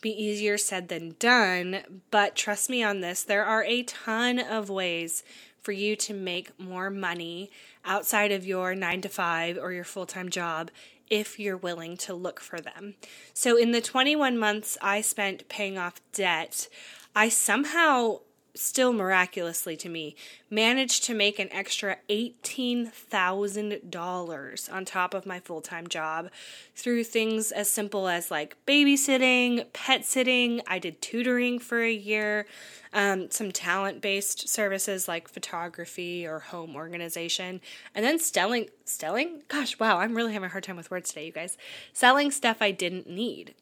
be 0.00 0.10
easier 0.10 0.58
said 0.58 0.88
than 0.88 1.16
done, 1.18 2.02
but 2.10 2.36
trust 2.36 2.68
me 2.68 2.82
on 2.82 3.00
this, 3.00 3.22
there 3.22 3.44
are 3.44 3.64
a 3.64 3.84
ton 3.84 4.38
of 4.38 4.68
ways 4.68 5.22
for 5.62 5.72
you 5.72 5.96
to 5.96 6.12
make 6.12 6.60
more 6.60 6.90
money 6.90 7.50
outside 7.86 8.30
of 8.30 8.44
your 8.44 8.74
9 8.74 9.00
to 9.00 9.08
5 9.08 9.56
or 9.56 9.72
your 9.72 9.84
full-time 9.84 10.28
job 10.28 10.70
if 11.08 11.38
you're 11.38 11.56
willing 11.56 11.96
to 11.96 12.12
look 12.12 12.38
for 12.38 12.60
them. 12.60 12.94
So 13.32 13.56
in 13.56 13.72
the 13.72 13.80
21 13.80 14.36
months 14.36 14.76
I 14.82 15.00
spent 15.00 15.48
paying 15.48 15.78
off 15.78 16.02
debt, 16.12 16.68
I 17.16 17.30
somehow 17.30 18.20
still 18.54 18.92
miraculously 18.92 19.76
to 19.76 19.88
me, 19.88 20.14
managed 20.50 21.04
to 21.04 21.14
make 21.14 21.38
an 21.38 21.48
extra 21.52 21.96
$18,000 22.08 24.72
on 24.72 24.84
top 24.84 25.14
of 25.14 25.26
my 25.26 25.40
full 25.40 25.60
time 25.60 25.88
job 25.88 26.30
through 26.74 27.04
things 27.04 27.52
as 27.52 27.70
simple 27.70 28.08
as 28.08 28.30
like 28.30 28.56
babysitting, 28.66 29.72
pet 29.72 30.04
sitting. 30.04 30.60
I 30.66 30.78
did 30.78 31.02
tutoring 31.02 31.58
for 31.58 31.82
a 31.82 31.92
year, 31.92 32.46
um, 32.92 33.30
some 33.30 33.50
talent 33.50 34.00
based 34.00 34.48
services 34.48 35.08
like 35.08 35.28
photography 35.28 36.26
or 36.26 36.38
home 36.38 36.76
organization, 36.76 37.60
and 37.94 38.04
then 38.04 38.18
selling, 38.18 38.68
selling? 38.84 39.42
Gosh, 39.48 39.78
wow, 39.78 39.98
I'm 39.98 40.14
really 40.14 40.32
having 40.32 40.46
a 40.46 40.52
hard 40.52 40.64
time 40.64 40.76
with 40.76 40.90
words 40.90 41.10
today, 41.10 41.26
you 41.26 41.32
guys. 41.32 41.56
Selling 41.92 42.30
stuff 42.30 42.58
I 42.60 42.70
didn't 42.70 43.08
need. 43.08 43.54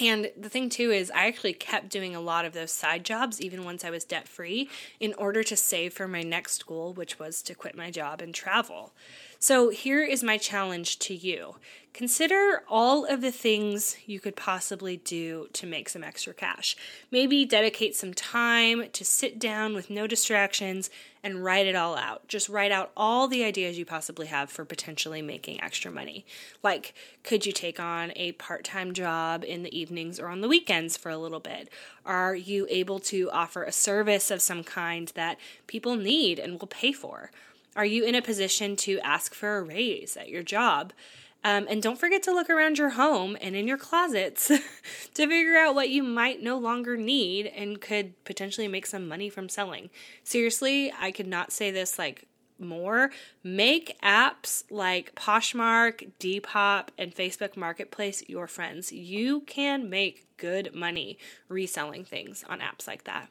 And 0.00 0.30
the 0.34 0.48
thing 0.48 0.70
too 0.70 0.90
is, 0.90 1.10
I 1.10 1.26
actually 1.26 1.52
kept 1.52 1.90
doing 1.90 2.16
a 2.16 2.20
lot 2.20 2.46
of 2.46 2.54
those 2.54 2.72
side 2.72 3.04
jobs 3.04 3.40
even 3.40 3.64
once 3.64 3.84
I 3.84 3.90
was 3.90 4.04
debt 4.04 4.26
free 4.26 4.70
in 4.98 5.12
order 5.14 5.42
to 5.44 5.56
save 5.56 5.92
for 5.92 6.08
my 6.08 6.22
next 6.22 6.66
goal, 6.66 6.94
which 6.94 7.18
was 7.18 7.42
to 7.42 7.54
quit 7.54 7.76
my 7.76 7.90
job 7.90 8.22
and 8.22 8.34
travel. 8.34 8.92
So 9.38 9.68
here 9.68 10.02
is 10.02 10.22
my 10.22 10.38
challenge 10.38 10.98
to 11.00 11.14
you 11.14 11.56
consider 11.92 12.62
all 12.68 13.04
of 13.04 13.20
the 13.20 13.32
things 13.32 13.96
you 14.06 14.20
could 14.20 14.36
possibly 14.36 14.96
do 14.98 15.48
to 15.52 15.66
make 15.66 15.88
some 15.88 16.04
extra 16.04 16.32
cash. 16.32 16.76
Maybe 17.10 17.44
dedicate 17.44 17.96
some 17.96 18.14
time 18.14 18.84
to 18.92 19.04
sit 19.04 19.38
down 19.38 19.74
with 19.74 19.90
no 19.90 20.06
distractions 20.06 20.88
and 21.22 21.44
write 21.44 21.66
it 21.66 21.76
all 21.76 21.96
out. 21.96 22.26
Just 22.28 22.48
write 22.48 22.72
out 22.72 22.90
all 22.96 23.28
the 23.28 23.44
ideas 23.44 23.78
you 23.78 23.84
possibly 23.84 24.26
have 24.28 24.50
for 24.50 24.64
potentially 24.64 25.20
making 25.20 25.62
extra 25.62 25.90
money. 25.90 26.24
Like, 26.62 26.94
could 27.22 27.44
you 27.44 27.52
take 27.52 27.78
on 27.78 28.12
a 28.16 28.32
part 28.32 28.64
time 28.64 28.94
job 28.94 29.44
in 29.44 29.62
the 29.62 29.78
evenings 29.78 30.18
or 30.18 30.28
on 30.28 30.40
the 30.40 30.48
weekends 30.48 30.96
for 30.96 31.10
a 31.10 31.18
little 31.18 31.40
bit? 31.40 31.68
Are 32.06 32.34
you 32.34 32.66
able 32.70 32.98
to 33.00 33.30
offer 33.30 33.62
a 33.62 33.72
service 33.72 34.30
of 34.30 34.42
some 34.42 34.64
kind 34.64 35.12
that 35.14 35.38
people 35.66 35.96
need 35.96 36.38
and 36.38 36.58
will 36.58 36.66
pay 36.66 36.92
for? 36.92 37.30
Are 37.76 37.84
you 37.84 38.04
in 38.04 38.14
a 38.14 38.22
position 38.22 38.74
to 38.76 38.98
ask 39.00 39.34
for 39.34 39.58
a 39.58 39.62
raise 39.62 40.16
at 40.16 40.28
your 40.28 40.42
job? 40.42 40.92
Um, 41.42 41.66
and 41.70 41.82
don't 41.82 41.98
forget 41.98 42.22
to 42.24 42.32
look 42.32 42.50
around 42.50 42.76
your 42.76 42.90
home 42.90 43.36
and 43.40 43.56
in 43.56 43.66
your 43.66 43.78
closets 43.78 44.48
to 45.14 45.26
figure 45.26 45.56
out 45.56 45.74
what 45.74 45.88
you 45.88 46.02
might 46.02 46.42
no 46.42 46.58
longer 46.58 46.96
need 46.96 47.46
and 47.46 47.80
could 47.80 48.22
potentially 48.24 48.68
make 48.68 48.86
some 48.86 49.08
money 49.08 49.30
from 49.30 49.48
selling. 49.48 49.88
Seriously, 50.22 50.92
I 51.00 51.10
could 51.10 51.26
not 51.26 51.50
say 51.50 51.70
this 51.70 51.98
like 51.98 52.26
more. 52.58 53.10
Make 53.42 53.98
apps 54.02 54.64
like 54.70 55.14
Poshmark, 55.14 56.10
Depop, 56.20 56.88
and 56.98 57.14
Facebook 57.14 57.56
Marketplace 57.56 58.22
your 58.28 58.46
friends. 58.46 58.92
You 58.92 59.40
can 59.40 59.88
make 59.88 60.26
good 60.36 60.74
money 60.74 61.18
reselling 61.48 62.04
things 62.04 62.44
on 62.48 62.60
apps 62.60 62.86
like 62.86 63.04
that. 63.04 63.28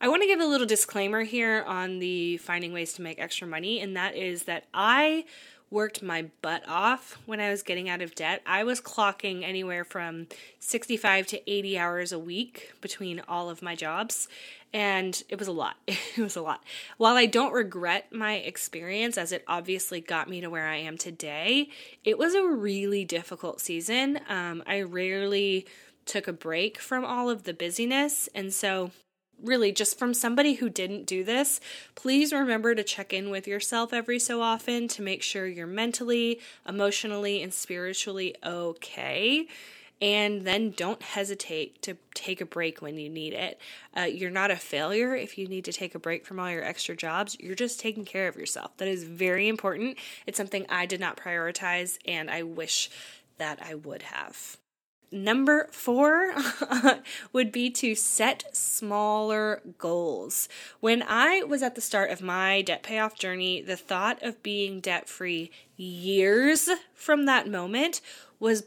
I 0.00 0.08
want 0.08 0.22
to 0.22 0.28
give 0.28 0.40
a 0.40 0.46
little 0.46 0.66
disclaimer 0.66 1.22
here 1.22 1.64
on 1.66 2.00
the 2.00 2.36
finding 2.38 2.72
ways 2.72 2.92
to 2.94 3.02
make 3.02 3.18
extra 3.18 3.46
money, 3.46 3.80
and 3.80 3.96
that 3.96 4.14
is 4.14 4.42
that 4.42 4.64
I 4.74 5.24
worked 5.70 6.02
my 6.02 6.26
butt 6.42 6.62
off 6.68 7.18
when 7.26 7.40
I 7.40 7.50
was 7.50 7.62
getting 7.62 7.88
out 7.88 8.02
of 8.02 8.14
debt. 8.14 8.42
I 8.46 8.64
was 8.64 8.80
clocking 8.80 9.42
anywhere 9.42 9.84
from 9.84 10.28
65 10.60 11.26
to 11.28 11.50
80 11.50 11.78
hours 11.78 12.12
a 12.12 12.18
week 12.18 12.72
between 12.80 13.20
all 13.28 13.50
of 13.50 13.62
my 13.62 13.74
jobs, 13.74 14.28
and 14.72 15.22
it 15.28 15.38
was 15.38 15.48
a 15.48 15.52
lot. 15.52 15.76
it 15.86 16.18
was 16.18 16.36
a 16.36 16.42
lot. 16.42 16.62
While 16.98 17.16
I 17.16 17.26
don't 17.26 17.52
regret 17.52 18.12
my 18.12 18.34
experience, 18.34 19.18
as 19.18 19.32
it 19.32 19.44
obviously 19.48 20.00
got 20.00 20.28
me 20.28 20.40
to 20.40 20.50
where 20.50 20.68
I 20.68 20.76
am 20.76 20.96
today, 20.98 21.70
it 22.04 22.18
was 22.18 22.34
a 22.34 22.46
really 22.46 23.04
difficult 23.04 23.60
season. 23.60 24.20
Um, 24.28 24.62
I 24.66 24.82
rarely 24.82 25.66
took 26.04 26.28
a 26.28 26.32
break 26.32 26.78
from 26.78 27.04
all 27.04 27.28
of 27.28 27.42
the 27.42 27.54
busyness, 27.54 28.28
and 28.34 28.54
so 28.54 28.92
really 29.46 29.72
just 29.72 29.98
from 29.98 30.12
somebody 30.12 30.54
who 30.54 30.68
didn't 30.68 31.06
do 31.06 31.24
this, 31.24 31.60
please 31.94 32.32
remember 32.32 32.74
to 32.74 32.82
check 32.82 33.12
in 33.12 33.30
with 33.30 33.46
yourself 33.46 33.92
every 33.92 34.18
so 34.18 34.42
often 34.42 34.88
to 34.88 35.02
make 35.02 35.22
sure 35.22 35.46
you're 35.46 35.66
mentally, 35.66 36.40
emotionally, 36.68 37.42
and 37.42 37.52
spiritually 37.54 38.34
okay. 38.44 39.46
And 40.02 40.42
then 40.42 40.72
don't 40.72 41.00
hesitate 41.00 41.80
to 41.82 41.96
take 42.12 42.42
a 42.42 42.46
break 42.46 42.82
when 42.82 42.98
you 42.98 43.08
need 43.08 43.32
it. 43.32 43.58
Uh, 43.96 44.02
you're 44.02 44.30
not 44.30 44.50
a 44.50 44.56
failure 44.56 45.16
if 45.16 45.38
you 45.38 45.46
need 45.48 45.64
to 45.64 45.72
take 45.72 45.94
a 45.94 45.98
break 45.98 46.26
from 46.26 46.38
all 46.38 46.50
your 46.50 46.62
extra 46.62 46.94
jobs. 46.94 47.34
You're 47.40 47.54
just 47.54 47.80
taking 47.80 48.04
care 48.04 48.28
of 48.28 48.36
yourself. 48.36 48.76
That 48.76 48.88
is 48.88 49.04
very 49.04 49.48
important. 49.48 49.96
It's 50.26 50.36
something 50.36 50.66
I 50.68 50.84
did 50.84 51.00
not 51.00 51.16
prioritize, 51.16 51.96
and 52.06 52.30
I 52.30 52.42
wish 52.42 52.90
that 53.38 53.58
I 53.62 53.74
would 53.74 54.02
have. 54.02 54.58
Number 55.12 55.68
four 55.70 56.34
would 57.32 57.52
be 57.52 57.70
to 57.70 57.94
set 57.94 58.44
smaller 58.52 59.62
goals. 59.78 60.48
When 60.80 61.02
I 61.06 61.42
was 61.44 61.62
at 61.62 61.74
the 61.76 61.80
start 61.80 62.10
of 62.10 62.22
my 62.22 62.62
debt 62.62 62.82
payoff 62.82 63.16
journey, 63.16 63.62
the 63.62 63.76
thought 63.76 64.22
of 64.22 64.42
being 64.42 64.80
debt 64.80 65.08
free 65.08 65.50
years 65.76 66.68
from 66.92 67.26
that 67.26 67.48
moment 67.48 68.00
was 68.40 68.64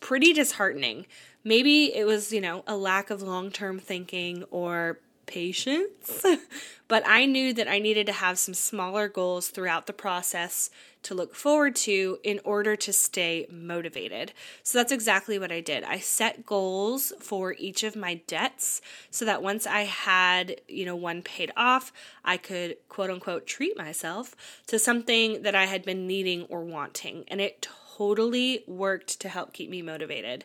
pretty 0.00 0.32
disheartening. 0.32 1.06
Maybe 1.44 1.94
it 1.94 2.06
was, 2.06 2.32
you 2.32 2.40
know, 2.40 2.64
a 2.66 2.76
lack 2.76 3.10
of 3.10 3.22
long 3.22 3.50
term 3.50 3.78
thinking 3.78 4.44
or 4.50 4.98
patience, 5.26 6.24
but 6.88 7.02
I 7.06 7.26
knew 7.26 7.52
that 7.52 7.68
I 7.68 7.78
needed 7.78 8.06
to 8.06 8.12
have 8.12 8.38
some 8.38 8.54
smaller 8.54 9.08
goals 9.08 9.48
throughout 9.48 9.86
the 9.86 9.92
process 9.92 10.70
to 11.02 11.14
look 11.14 11.34
forward 11.36 11.76
to 11.76 12.18
in 12.24 12.40
order 12.44 12.74
to 12.74 12.92
stay 12.92 13.46
motivated. 13.48 14.32
So 14.64 14.78
that's 14.78 14.90
exactly 14.90 15.38
what 15.38 15.52
I 15.52 15.60
did. 15.60 15.84
I 15.84 16.00
set 16.00 16.44
goals 16.44 17.12
for 17.20 17.54
each 17.58 17.84
of 17.84 17.94
my 17.94 18.14
debts 18.26 18.80
so 19.10 19.24
that 19.24 19.42
once 19.42 19.66
I 19.66 19.82
had, 19.82 20.60
you 20.66 20.84
know, 20.84 20.96
one 20.96 21.22
paid 21.22 21.52
off, 21.56 21.92
I 22.24 22.36
could 22.36 22.76
quote 22.88 23.10
unquote 23.10 23.46
treat 23.46 23.78
myself 23.78 24.34
to 24.66 24.78
something 24.78 25.42
that 25.42 25.54
I 25.54 25.66
had 25.66 25.84
been 25.84 26.08
needing 26.08 26.42
or 26.44 26.64
wanting. 26.64 27.24
And 27.28 27.40
it 27.40 27.68
totally 27.96 28.64
worked 28.66 29.20
to 29.20 29.28
help 29.28 29.52
keep 29.52 29.70
me 29.70 29.82
motivated. 29.82 30.44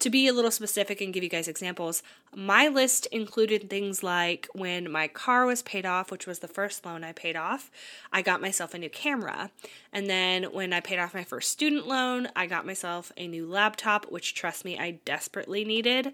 To 0.00 0.10
be 0.10 0.28
a 0.28 0.32
little 0.32 0.52
specific 0.52 1.00
and 1.00 1.12
give 1.12 1.24
you 1.24 1.28
guys 1.28 1.48
examples, 1.48 2.04
my 2.32 2.68
list 2.68 3.06
included 3.06 3.68
things 3.68 4.04
like 4.04 4.46
when 4.52 4.88
my 4.92 5.08
car 5.08 5.44
was 5.44 5.62
paid 5.62 5.84
off, 5.84 6.12
which 6.12 6.24
was 6.24 6.38
the 6.38 6.46
first 6.46 6.86
loan 6.86 7.02
I 7.02 7.10
paid 7.10 7.34
off, 7.34 7.68
I 8.12 8.22
got 8.22 8.40
myself 8.40 8.74
a 8.74 8.78
new 8.78 8.90
camera. 8.90 9.50
And 9.92 10.08
then 10.08 10.44
when 10.44 10.72
I 10.72 10.78
paid 10.78 11.00
off 11.00 11.14
my 11.14 11.24
first 11.24 11.50
student 11.50 11.88
loan, 11.88 12.28
I 12.36 12.46
got 12.46 12.64
myself 12.64 13.10
a 13.16 13.26
new 13.26 13.44
laptop, 13.44 14.04
which 14.08 14.34
trust 14.34 14.64
me, 14.64 14.78
I 14.78 15.00
desperately 15.04 15.64
needed. 15.64 16.12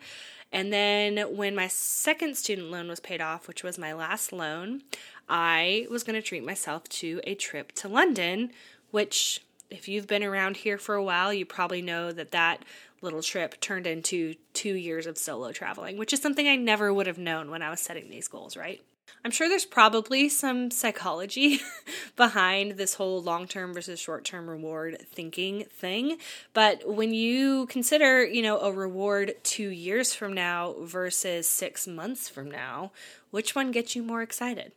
And 0.50 0.72
then 0.72 1.36
when 1.36 1.54
my 1.54 1.68
second 1.68 2.38
student 2.38 2.70
loan 2.70 2.88
was 2.88 3.00
paid 3.00 3.20
off, 3.20 3.46
which 3.46 3.62
was 3.62 3.76
my 3.76 3.92
last 3.92 4.32
loan, 4.32 4.82
I 5.28 5.86
was 5.90 6.04
going 6.04 6.14
to 6.14 6.26
treat 6.26 6.44
myself 6.44 6.88
to 6.88 7.20
a 7.24 7.34
trip 7.34 7.72
to 7.72 7.88
London, 7.88 8.50
which 8.92 9.42
if 9.70 9.88
you've 9.88 10.06
been 10.06 10.22
around 10.22 10.58
here 10.58 10.78
for 10.78 10.94
a 10.94 11.02
while, 11.02 11.32
you 11.34 11.44
probably 11.44 11.82
know 11.82 12.12
that 12.12 12.30
that 12.30 12.64
little 13.04 13.22
trip 13.22 13.60
turned 13.60 13.86
into 13.86 14.34
two 14.52 14.74
years 14.74 15.06
of 15.06 15.16
solo 15.16 15.52
traveling, 15.52 15.96
which 15.96 16.12
is 16.12 16.20
something 16.20 16.48
I 16.48 16.56
never 16.56 16.92
would 16.92 17.06
have 17.06 17.18
known 17.18 17.50
when 17.50 17.62
I 17.62 17.70
was 17.70 17.80
setting 17.80 18.10
these 18.10 18.28
goals, 18.28 18.56
right? 18.56 18.82
I'm 19.24 19.30
sure 19.30 19.48
there's 19.48 19.64
probably 19.64 20.28
some 20.28 20.70
psychology 20.70 21.60
behind 22.16 22.72
this 22.72 22.94
whole 22.94 23.22
long 23.22 23.46
term 23.46 23.72
versus 23.72 23.98
short 24.00 24.24
term 24.24 24.48
reward 24.48 24.98
thinking 25.12 25.64
thing. 25.64 26.18
But 26.52 26.86
when 26.86 27.14
you 27.14 27.66
consider, 27.66 28.24
you 28.24 28.42
know, 28.42 28.58
a 28.58 28.72
reward 28.72 29.34
two 29.42 29.68
years 29.68 30.14
from 30.14 30.34
now 30.34 30.74
versus 30.80 31.48
six 31.48 31.86
months 31.86 32.28
from 32.28 32.50
now, 32.50 32.92
which 33.30 33.54
one 33.54 33.70
gets 33.70 33.96
you 33.96 34.02
more 34.02 34.22
excited? 34.22 34.72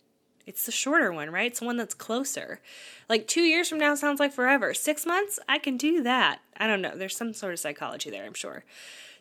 It's 0.45 0.65
the 0.65 0.71
shorter 0.71 1.11
one, 1.11 1.29
right? 1.29 1.47
It's 1.51 1.59
the 1.59 1.65
one 1.65 1.75
that's 1.75 1.93
closer. 1.93 2.61
Like 3.09 3.27
two 3.27 3.41
years 3.41 3.67
from 3.67 3.79
now 3.79 3.95
sounds 3.95 4.21
like 4.21 4.31
forever. 4.31 4.73
Six 4.73 5.05
months, 5.05 5.39
I 5.49 5.59
can 5.59 5.75
do 5.75 6.01
that. 6.03 6.39
I 6.57 6.67
don't 6.67 6.81
know. 6.81 6.95
There's 6.95 7.15
some 7.15 7.33
sort 7.33 7.53
of 7.53 7.59
psychology 7.59 8.09
there, 8.09 8.25
I'm 8.25 8.33
sure. 8.33 8.63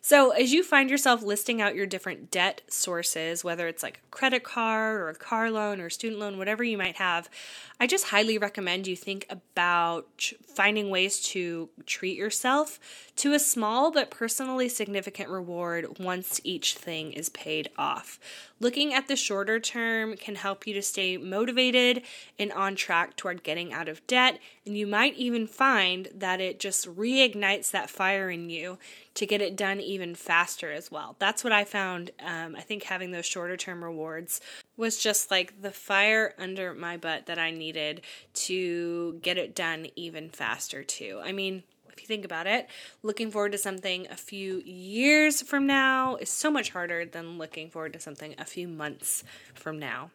So, 0.07 0.29
as 0.29 0.53
you 0.53 0.63
find 0.63 0.89
yourself 0.89 1.21
listing 1.21 1.61
out 1.61 1.75
your 1.75 1.85
different 1.85 2.31
debt 2.31 2.61
sources, 2.69 3.43
whether 3.43 3.67
it's 3.67 3.83
like 3.83 3.97
a 3.97 4.09
credit 4.09 4.41
card 4.41 5.01
or 5.01 5.09
a 5.09 5.15
car 5.15 5.51
loan 5.51 5.81
or 5.81 5.89
student 5.89 6.21
loan, 6.21 6.37
whatever 6.37 6.63
you 6.63 6.77
might 6.77 6.95
have, 6.95 7.29
I 7.77 7.87
just 7.87 8.05
highly 8.05 8.37
recommend 8.37 8.87
you 8.87 8.95
think 8.95 9.25
about 9.29 10.31
finding 10.45 10.89
ways 10.89 11.19
to 11.31 11.67
treat 11.85 12.17
yourself 12.17 12.79
to 13.17 13.33
a 13.33 13.39
small 13.39 13.91
but 13.91 14.09
personally 14.09 14.69
significant 14.69 15.29
reward 15.29 15.99
once 15.99 16.39
each 16.45 16.75
thing 16.75 17.11
is 17.11 17.27
paid 17.27 17.69
off. 17.77 18.17
Looking 18.61 18.93
at 18.93 19.09
the 19.09 19.17
shorter 19.17 19.59
term 19.59 20.15
can 20.15 20.35
help 20.35 20.65
you 20.65 20.73
to 20.75 20.81
stay 20.81 21.17
motivated 21.17 22.01
and 22.39 22.53
on 22.53 22.75
track 22.75 23.17
toward 23.17 23.43
getting 23.43 23.73
out 23.73 23.89
of 23.89 24.07
debt, 24.07 24.39
and 24.65 24.77
you 24.77 24.87
might 24.87 25.15
even 25.15 25.47
find 25.47 26.07
that 26.15 26.39
it 26.39 26.61
just 26.61 26.87
reignites 26.95 27.69
that 27.71 27.89
fire 27.89 28.31
in 28.31 28.49
you 28.49 28.77
to 29.17 29.25
get 29.25 29.41
it 29.41 29.55
done 29.55 29.79
even 29.79 30.13
faster 30.13 30.71
as 30.71 30.91
well. 30.91 31.15
That's 31.17 31.43
what 31.43 31.51
I 31.51 31.63
found. 31.63 32.11
Um, 32.23 32.55
I 32.55 32.61
think 32.61 32.83
having 32.83 33.09
those 33.09 33.25
shorter 33.25 33.57
term 33.57 33.83
rewards 33.83 34.41
was 34.77 34.99
just 34.99 35.31
like 35.31 35.59
the 35.63 35.71
fire 35.71 36.35
under 36.37 36.75
my 36.75 36.97
butt 36.97 37.25
that 37.25 37.39
I 37.39 37.49
needed 37.49 38.01
to 38.33 39.17
get 39.23 39.39
it 39.39 39.55
done 39.55 39.87
even 39.95 40.29
faster, 40.29 40.83
too. 40.83 41.19
I 41.23 41.31
mean, 41.31 41.63
if 41.91 41.99
you 41.99 42.05
think 42.05 42.25
about 42.25 42.45
it, 42.45 42.69
looking 43.01 43.31
forward 43.31 43.53
to 43.53 43.57
something 43.57 44.05
a 44.11 44.15
few 44.15 44.61
years 44.63 45.41
from 45.41 45.65
now 45.65 46.17
is 46.17 46.29
so 46.29 46.51
much 46.51 46.69
harder 46.69 47.03
than 47.03 47.39
looking 47.39 47.71
forward 47.71 47.93
to 47.93 47.99
something 47.99 48.35
a 48.37 48.45
few 48.45 48.67
months 48.67 49.23
from 49.55 49.79
now. 49.79 50.11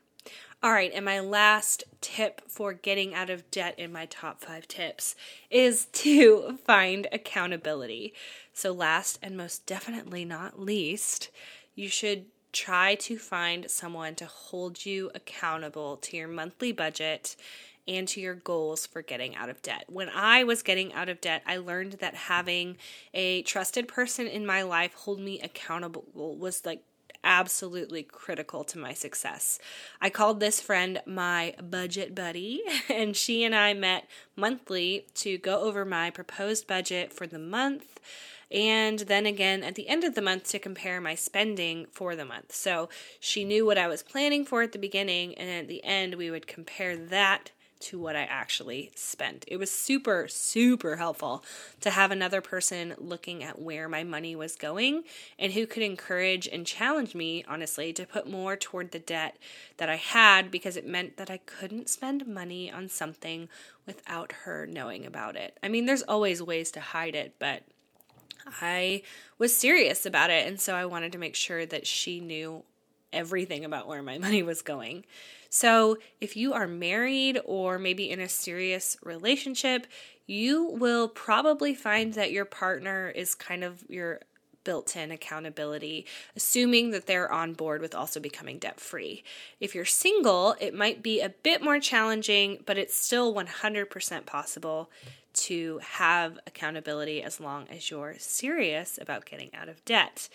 All 0.65 0.73
right, 0.73 0.93
and 0.95 1.05
my 1.05 1.19
last 1.19 1.83
tip 2.01 2.41
for 2.49 2.73
getting 2.73 3.15
out 3.15 3.31
of 3.31 3.51
debt 3.51 3.77
in 3.81 3.91
my 3.91 4.07
top 4.07 4.41
five 4.41 4.69
tips 4.69 5.17
is 5.51 5.87
to 5.93 6.57
find 6.65 7.09
accountability. 7.11 8.15
So, 8.53 8.71
last 8.71 9.19
and 9.23 9.37
most 9.37 9.67
definitely 9.67 10.25
not 10.25 10.61
least, 10.61 11.31
you 11.75 11.89
should 11.89 12.27
try 12.53 12.95
to 12.97 13.19
find 13.19 13.69
someone 13.69 14.15
to 14.15 14.27
hold 14.27 14.87
you 14.87 15.11
accountable 15.17 15.97
to 15.97 16.17
your 16.17 16.29
monthly 16.29 16.71
budget 16.71 17.35
and 17.89 18.07
to 18.07 18.21
your 18.21 18.35
goals 18.37 18.87
for 18.87 19.03
getting 19.03 19.35
out 19.35 19.49
of 19.49 19.63
debt. 19.63 19.87
When 19.89 20.11
I 20.11 20.45
was 20.45 20.63
getting 20.63 20.93
out 20.93 21.09
of 21.09 21.21
debt, 21.21 21.43
I 21.45 21.57
learned 21.57 21.95
that 21.95 22.15
having 22.15 22.77
a 23.13 23.43
trusted 23.43 23.89
person 23.89 24.29
in 24.29 24.47
my 24.47 24.63
life 24.63 24.95
hold 24.95 25.19
me 25.19 25.41
accountable 25.41 26.05
was 26.15 26.65
like 26.65 26.85
absolutely 27.25 28.03
critical 28.03 28.65
to 28.65 28.79
my 28.79 28.93
success. 28.93 29.59
I 30.01 30.11
called 30.11 30.41
this 30.41 30.61
friend 30.61 31.01
my 31.07 31.55
budget 31.63 32.15
buddy, 32.15 32.63
and 32.89 33.17
she 33.17 33.45
and 33.45 33.55
I 33.55 33.75
met 33.75 34.07
monthly 34.37 35.07
to 35.15 35.39
go 35.39 35.61
over 35.61 35.85
my 35.85 36.11
proposed 36.11 36.67
budget 36.67 37.13
for 37.13 37.27
the 37.27 37.39
month 37.39 38.01
and 38.53 39.01
then 39.01 39.25
again 39.25 39.65
at 39.65 39.75
the 39.75 39.89
end 39.89 40.05
of 40.05 40.15
the 40.15 40.23
month 40.23 40.45
to 40.45 40.59
compare 40.59 41.01
my 41.01 41.15
spending 41.15 41.87
for 41.91 42.15
the 42.15 42.25
month. 42.25 42.53
So 42.53 42.89
she 43.19 43.45
knew 43.45 43.65
what 43.65 43.79
I 43.79 43.89
was 43.89 44.03
planning 44.03 44.45
for 44.45 44.63
at 44.63 44.73
the 44.73 44.79
beginning, 44.79 45.35
and 45.37 45.49
at 45.49 45.69
the 45.69 45.83
end, 45.83 46.17
we 46.17 46.31
would 46.31 46.47
compare 46.47 46.97
that 46.97 47.51
to 47.83 47.99
what 47.99 48.17
I 48.17 48.23
actually 48.23 48.91
spent. 48.95 49.45
It 49.49 49.57
was 49.57 49.71
super, 49.71 50.27
super 50.29 50.97
helpful 50.97 51.45
to 51.81 51.91
have 51.91 52.11
another 52.11 52.41
person 52.41 52.95
looking 52.99 53.43
at 53.45 53.61
where 53.61 53.89
my 53.89 54.05
money 54.05 54.35
was 54.35 54.57
going 54.57 55.05
and 55.39 55.53
who 55.53 55.67
could 55.67 55.83
encourage 55.83 56.49
and 56.49 56.67
challenge 56.67 57.15
me, 57.15 57.45
honestly, 57.49 57.93
to 57.93 58.07
put 58.07 58.31
more 58.31 58.57
toward 58.57 58.93
the 58.93 58.99
debt 58.99 59.37
that 59.77 59.89
I 59.89 59.97
had 59.97 60.51
because 60.51 60.77
it 60.77 60.87
meant 60.87 61.17
that 61.17 61.31
I 61.31 61.39
couldn't 61.39 61.89
spend 61.89 62.27
money 62.27 62.71
on 62.71 62.89
something 62.89 63.49
without 63.87 64.33
her 64.45 64.67
knowing 64.67 65.05
about 65.05 65.37
it. 65.37 65.59
I 65.63 65.69
mean, 65.69 65.87
there's 65.87 66.03
always 66.03 66.43
ways 66.43 66.71
to 66.73 66.81
hide 66.81 67.15
it, 67.15 67.35
but 67.39 67.63
I 68.61 69.03
was 69.39 69.57
serious 69.57 70.07
about 70.07 70.31
it. 70.31 70.47
And 70.47 70.61
so 70.61 70.75
I 70.75 70.87
wanted 70.87 71.13
to 71.13 71.19
make 71.19 71.35
sure 71.35 71.67
that 71.67 71.87
she 71.87 72.21
knew 72.21 72.65
everything 73.13 73.65
about 73.65 73.87
where 73.89 74.03
my 74.03 74.19
money 74.27 74.43
was 74.43 74.63
going. 74.63 75.05
So, 75.49 75.99
if 76.21 76.37
you 76.37 76.55
are 76.55 76.67
married 76.67 77.39
or 77.45 77.79
maybe 77.79 78.11
in 78.11 78.21
a 78.21 78.29
serious 78.29 78.97
relationship, 79.03 79.87
you 80.27 80.65
will 80.65 81.09
probably 81.09 81.75
find 81.75 82.15
that 82.15 82.33
your 82.33 82.47
partner 82.47 83.11
is 83.11 83.35
kind 83.35 83.63
of 83.63 83.85
your 83.89 84.21
built 84.65 84.97
in 84.97 85.11
accountability, 85.11 86.07
assuming 86.37 86.91
that 86.91 87.07
they're 87.07 87.31
on 87.31 87.53
board 87.53 87.81
with 87.81 87.95
also 87.95 88.21
becoming 88.21 88.59
debt 88.59 88.81
free. 88.81 89.23
If 89.61 89.75
you're 89.75 89.85
single, 89.85 90.57
it 90.61 90.75
might 90.75 91.03
be 91.03 91.21
a 91.21 91.29
bit 91.29 91.63
more 91.63 91.81
challenging, 91.81 92.63
but 92.67 92.79
it's 92.79 92.95
still 92.95 93.35
100% 93.35 94.27
possible 94.27 94.91
to 95.35 95.79
have 95.83 96.39
accountability 96.47 97.23
as 97.23 97.41
long 97.41 97.67
as 97.71 97.91
you're 97.91 98.15
serious 98.19 98.99
about 99.01 99.25
getting 99.25 99.51
out 99.55 99.69
of 99.69 99.85
debt. 99.85 100.29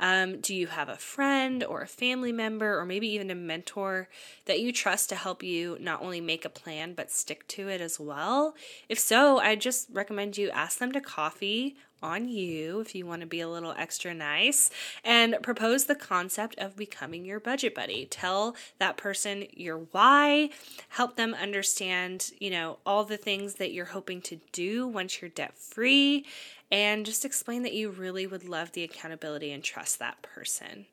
Um, 0.00 0.40
do 0.40 0.54
you 0.54 0.66
have 0.68 0.88
a 0.88 0.96
friend 0.96 1.62
or 1.62 1.82
a 1.82 1.86
family 1.86 2.32
member 2.32 2.78
or 2.78 2.86
maybe 2.86 3.06
even 3.08 3.30
a 3.30 3.34
mentor 3.34 4.08
that 4.46 4.60
you 4.60 4.72
trust 4.72 5.10
to 5.10 5.14
help 5.14 5.42
you 5.42 5.76
not 5.78 6.02
only 6.02 6.22
make 6.22 6.44
a 6.44 6.50
plan 6.50 6.94
but 6.94 7.10
stick 7.10 7.46
to 7.48 7.68
it 7.68 7.80
as 7.80 8.00
well? 8.00 8.54
If 8.88 8.98
so, 8.98 9.38
I 9.38 9.56
just 9.56 9.88
recommend 9.92 10.38
you 10.38 10.50
ask 10.50 10.78
them 10.78 10.92
to 10.92 11.00
coffee 11.00 11.76
on 12.02 12.28
you 12.28 12.80
if 12.80 12.94
you 12.94 13.06
want 13.06 13.20
to 13.20 13.26
be 13.26 13.40
a 13.40 13.48
little 13.48 13.74
extra 13.76 14.14
nice 14.14 14.70
and 15.04 15.36
propose 15.42 15.84
the 15.84 15.94
concept 15.94 16.58
of 16.58 16.76
becoming 16.76 17.24
your 17.24 17.40
budget 17.40 17.74
buddy. 17.74 18.06
Tell 18.06 18.56
that 18.78 18.96
person 18.96 19.46
your 19.52 19.78
why, 19.92 20.50
help 20.90 21.16
them 21.16 21.34
understand, 21.34 22.32
you 22.38 22.50
know, 22.50 22.78
all 22.84 23.04
the 23.04 23.16
things 23.16 23.54
that 23.54 23.72
you're 23.72 23.86
hoping 23.86 24.20
to 24.22 24.40
do 24.52 24.86
once 24.86 25.20
you're 25.20 25.30
debt 25.30 25.56
free 25.56 26.24
and 26.70 27.04
just 27.04 27.24
explain 27.24 27.62
that 27.64 27.74
you 27.74 27.90
really 27.90 28.26
would 28.26 28.48
love 28.48 28.72
the 28.72 28.84
accountability 28.84 29.50
and 29.52 29.64
trust 29.64 29.98
that 29.98 30.22
person. 30.22 30.86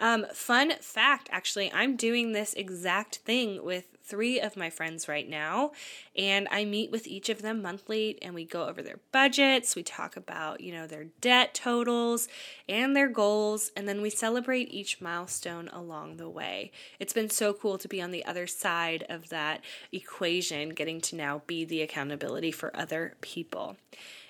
Um, 0.00 0.24
fun 0.32 0.72
fact 0.80 1.28
actually, 1.30 1.70
I'm 1.72 1.94
doing 1.94 2.32
this 2.32 2.54
exact 2.54 3.16
thing 3.16 3.62
with 3.62 3.84
three 4.02 4.40
of 4.40 4.56
my 4.56 4.70
friends 4.70 5.06
right 5.06 5.28
now, 5.28 5.70
and 6.16 6.48
I 6.50 6.64
meet 6.64 6.90
with 6.90 7.06
each 7.06 7.28
of 7.28 7.42
them 7.42 7.62
monthly 7.62 8.18
and 8.20 8.34
we 8.34 8.44
go 8.44 8.66
over 8.66 8.82
their 8.82 8.98
budgets. 9.12 9.76
We 9.76 9.84
talk 9.84 10.16
about, 10.16 10.62
you 10.62 10.72
know, 10.72 10.86
their 10.86 11.04
debt 11.20 11.54
totals 11.54 12.26
and 12.68 12.96
their 12.96 13.08
goals, 13.08 13.70
and 13.76 13.86
then 13.86 14.00
we 14.00 14.10
celebrate 14.10 14.72
each 14.72 15.00
milestone 15.00 15.68
along 15.68 16.16
the 16.16 16.28
way. 16.28 16.72
It's 16.98 17.12
been 17.12 17.30
so 17.30 17.52
cool 17.52 17.78
to 17.78 17.86
be 17.86 18.02
on 18.02 18.10
the 18.10 18.24
other 18.24 18.46
side 18.48 19.04
of 19.08 19.28
that 19.28 19.60
equation, 19.92 20.70
getting 20.70 21.00
to 21.02 21.16
now 21.16 21.42
be 21.46 21.64
the 21.64 21.82
accountability 21.82 22.50
for 22.50 22.74
other 22.74 23.14
people. 23.20 23.76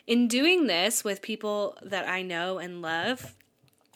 In 0.06 0.26
doing 0.26 0.66
this 0.66 1.04
with 1.04 1.22
people 1.22 1.78
that 1.80 2.08
I 2.08 2.22
know 2.22 2.58
and 2.58 2.82
love, 2.82 3.34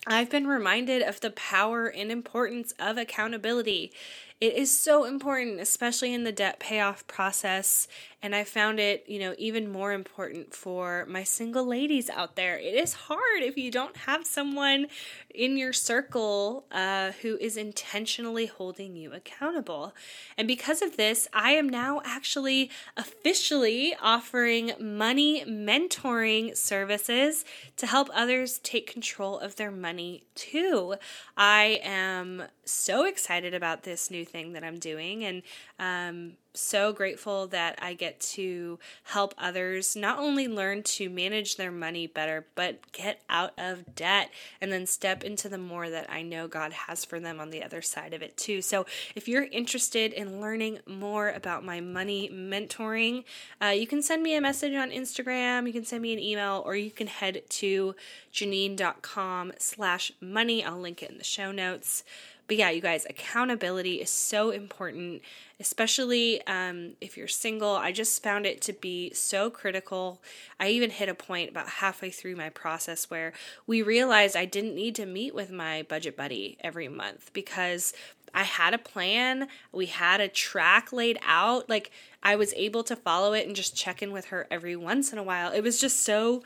I've 0.07 0.31
been 0.31 0.47
reminded 0.47 1.03
of 1.03 1.21
the 1.21 1.31
power 1.31 1.87
and 1.87 2.11
importance 2.11 2.75
of 2.79 2.99
accountability. 2.99 3.93
it 4.41 4.55
is 4.55 4.77
so 4.77 5.05
important, 5.05 5.61
especially 5.61 6.13
in 6.13 6.25
the 6.25 6.33
debt 6.33 6.59
payoff 6.59 7.07
process. 7.07 7.89
And 8.25 8.35
I 8.35 8.43
found 8.43 8.81
it, 8.81 9.05
you 9.07 9.19
know, 9.19 9.35
even 9.37 9.71
more 9.71 9.93
important 9.93 10.55
for 10.55 11.05
my 11.07 11.25
single 11.25 11.67
ladies 11.67 12.09
out 12.09 12.37
there. 12.37 12.59
It 12.59 12.75
is 12.75 12.95
hard 12.95 13.43
if 13.43 13.59
you 13.59 13.71
don't 13.71 13.95
have 13.99 14.25
someone 14.27 14.87
in 15.29 15.59
your 15.59 15.75
circle 15.75 16.65
uh, 16.73 17.13
who 17.21 17.37
is 17.37 17.59
intentionally 17.59 18.47
holding 18.47 18.97
you 18.97 19.13
accountable. 19.13 19.93
And 20.39 20.49
because 20.49 20.81
of 20.81 20.97
this, 20.97 21.29
I 21.35 21.51
am 21.51 21.69
now 21.69 22.01
actually 22.03 22.71
officially 22.97 23.95
offering 24.01 24.73
money 24.81 25.45
mentoring 25.45 26.57
services 26.57 27.45
to 27.77 27.87
help 27.87 28.09
others 28.15 28.59
take 28.61 28.91
control 28.91 29.39
of 29.39 29.57
their 29.57 29.71
money 29.71 30.25
too. 30.35 30.95
I 31.37 31.79
am 31.85 32.45
so 32.65 33.05
excited 33.05 33.53
about 33.53 33.83
this 33.83 34.11
new 34.11 34.25
thing 34.25 34.55
that 34.55 34.65
I'm 34.65 34.79
doing 34.79 35.25
and 35.25 35.43
um, 35.79 36.39
so 36.55 36.93
grateful 36.93 37.47
that 37.49 37.79
I 37.83 37.95
get 37.95 38.21
to 38.21 38.79
help 39.05 39.35
others 39.37 39.97
not 39.97 40.19
only 40.19 40.49
learn 40.49 40.83
to 40.85 41.11
manage 41.11 41.57
their 41.57 41.71
money 41.71 42.07
better, 42.07 42.47
but 42.55 42.93
get 42.93 43.21
out 43.29 43.53
of 43.59 43.95
debt 43.95 44.31
and 44.61 44.73
then 44.73 44.87
step 44.87 45.25
into 45.25 45.49
the 45.49 45.59
more 45.59 45.91
that 45.91 46.11
I 46.11 46.23
know 46.23 46.49
God 46.49 46.73
has 46.73 47.05
for 47.05 47.21
them 47.21 47.41
on 47.41 47.51
the 47.51 47.63
other 47.63 47.83
side 47.83 48.15
of 48.15 48.23
it 48.23 48.37
too. 48.37 48.63
So 48.63 48.87
if 49.15 49.29
you're 49.29 49.45
interested 49.45 50.13
in 50.13 50.41
learning 50.41 50.79
more 50.87 51.31
about 51.31 51.65
my 51.65 51.81
money 51.81 52.31
mentoring, 52.33 53.25
uh, 53.61 53.69
you 53.69 53.87
can 53.87 54.03
send 54.03 54.23
me 54.23 54.37
a 54.37 54.41
message 54.41 54.75
on 54.75 54.91
Instagram, 54.91 55.67
you 55.67 55.73
can 55.73 55.85
send 55.85 56.03
me 56.03 56.13
an 56.13 56.19
email, 56.19 56.63
or 56.65 56.77
you 56.77 56.91
can 56.91 57.07
head 57.07 57.43
to 57.49 57.95
janine.com 58.33 59.53
slash 59.59 60.13
money. 60.21 60.65
I'll 60.65 60.81
link 60.81 61.03
it 61.03 61.11
in 61.11 61.19
the 61.19 61.25
show 61.25 61.53
notes. 61.53 62.05
But 62.47 62.59
yeah, 62.59 62.71
you 62.71 62.81
guys, 62.81 63.07
accountability 63.09 64.01
is 64.03 64.11
so 64.11 64.51
important, 64.51 65.23
especially 65.59 66.47
um, 66.47 66.93
if 67.01 67.17
you're 67.17 67.29
single. 67.29 67.75
I 67.75 67.91
just 67.91 68.23
found 68.23 68.45
it 68.45 68.61
to 68.63 68.73
be 68.75 69.13
so 69.15 69.49
critical. 69.49 70.21
I 70.61 70.69
even 70.69 70.91
hit 70.91 71.09
a 71.09 71.15
point 71.15 71.51
about 71.51 71.69
halfway 71.69 72.11
through 72.11 72.37
my 72.37 72.51
process 72.51 73.09
where 73.09 73.33
we 73.67 73.81
realized 73.81 74.37
I 74.37 74.45
didn't 74.45 74.75
need 74.75 74.95
to 74.97 75.07
meet 75.07 75.35
with 75.35 75.51
my 75.51 75.83
budget 75.83 76.17
buddy 76.17 76.59
every 76.61 76.89
month 76.89 77.33
because 77.33 77.95
I 78.35 78.43
had 78.43 78.75
a 78.75 78.79
plan. 78.79 79.49
We 79.73 79.87
had 79.87 80.21
a 80.21 80.29
track 80.29 80.93
laid 80.93 81.19
out. 81.25 81.71
Like 81.71 81.93
I 82.23 82.37
was 82.37 82.53
able 82.55 82.83
to 82.85 82.97
follow 82.97 83.33
it 83.33 83.47
and 83.47 83.57
just 83.57 83.77
check 83.77 84.03
in 84.03 84.13
with 84.13 84.27
her 84.27 84.47
every 84.51 84.77
once 84.77 85.13
in 85.13 85.19
a 85.19 85.23
while. 85.23 85.53
It 85.53 85.63
was 85.63 85.81
just 85.81 86.03
so 86.03 86.43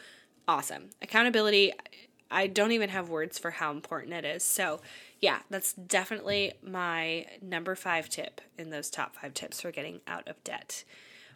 awesome. 0.46 0.90
Accountability, 1.00 1.72
I 2.30 2.46
don't 2.46 2.72
even 2.72 2.90
have 2.90 3.08
words 3.08 3.38
for 3.38 3.52
how 3.52 3.70
important 3.70 4.12
it 4.12 4.24
is. 4.24 4.42
So, 4.42 4.80
yeah, 5.20 5.40
that's 5.50 5.72
definitely 5.72 6.52
my 6.62 7.26
number 7.42 7.74
five 7.74 8.08
tip 8.08 8.40
in 8.56 8.70
those 8.70 8.90
top 8.90 9.16
five 9.16 9.34
tips 9.34 9.60
for 9.60 9.70
getting 9.70 10.00
out 10.06 10.26
of 10.28 10.42
debt. 10.44 10.84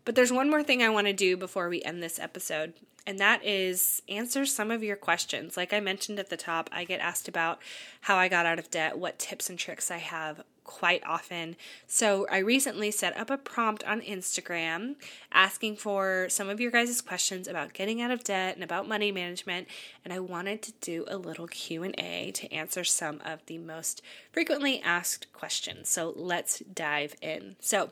But 0.05 0.15
there's 0.15 0.33
one 0.33 0.51
more 0.51 0.63
thing 0.63 0.83
I 0.83 0.89
want 0.89 1.07
to 1.07 1.13
do 1.13 1.37
before 1.37 1.69
we 1.69 1.83
end 1.83 2.03
this 2.03 2.19
episode, 2.19 2.75
and 3.07 3.19
that 3.19 3.45
is 3.45 4.03
answer 4.09 4.47
some 4.47 4.71
of 4.71 4.83
your 4.83 4.97
questions. 4.97 5.57
Like 5.57 5.73
I 5.73 5.81
mentioned 5.81 6.19
at 6.19 6.31
the 6.31 6.37
top, 6.37 6.69
I 6.73 6.85
get 6.85 7.01
asked 7.01 7.29
about 7.29 7.61
how 8.03 8.17
I 8.17 8.29
got 8.29 8.47
out 8.47 8.59
of 8.59 8.71
debt, 8.71 8.99
what 8.99 9.19
tips 9.19 9.49
and 9.49 9.59
tricks 9.59 9.91
I 9.91 9.99
have 9.99 10.43
quite 10.65 11.03
often. 11.07 11.57
So 11.87 12.27
I 12.31 12.39
recently 12.39 12.91
set 12.91 13.17
up 13.17 13.31
a 13.31 13.37
prompt 13.37 13.85
on 13.85 14.01
Instagram 14.01 14.97
asking 15.33 15.77
for 15.77 16.27
some 16.29 16.49
of 16.49 16.61
your 16.61 16.71
guys' 16.71 17.01
questions 17.01 17.49
about 17.49 17.73
getting 17.73 18.01
out 18.01 18.11
of 18.11 18.25
debt 18.25 18.55
and 18.55 18.65
about 18.65 18.89
money 18.89 19.13
management, 19.13 19.69
and 20.05 20.13
I 20.13 20.21
wanted 20.21 20.63
to 20.63 20.73
do 20.81 21.05
a 21.09 21.17
little 21.17 21.47
Q&A 21.47 22.33
to 22.35 22.53
answer 22.53 22.85
some 22.85 23.21
of 23.25 23.45
the 23.47 23.59
most 23.59 24.03
frequently 24.33 24.81
asked 24.83 25.33
questions. 25.33 25.89
So 25.89 26.13
let's 26.17 26.61
dive 26.61 27.15
in. 27.21 27.57
So 27.61 27.91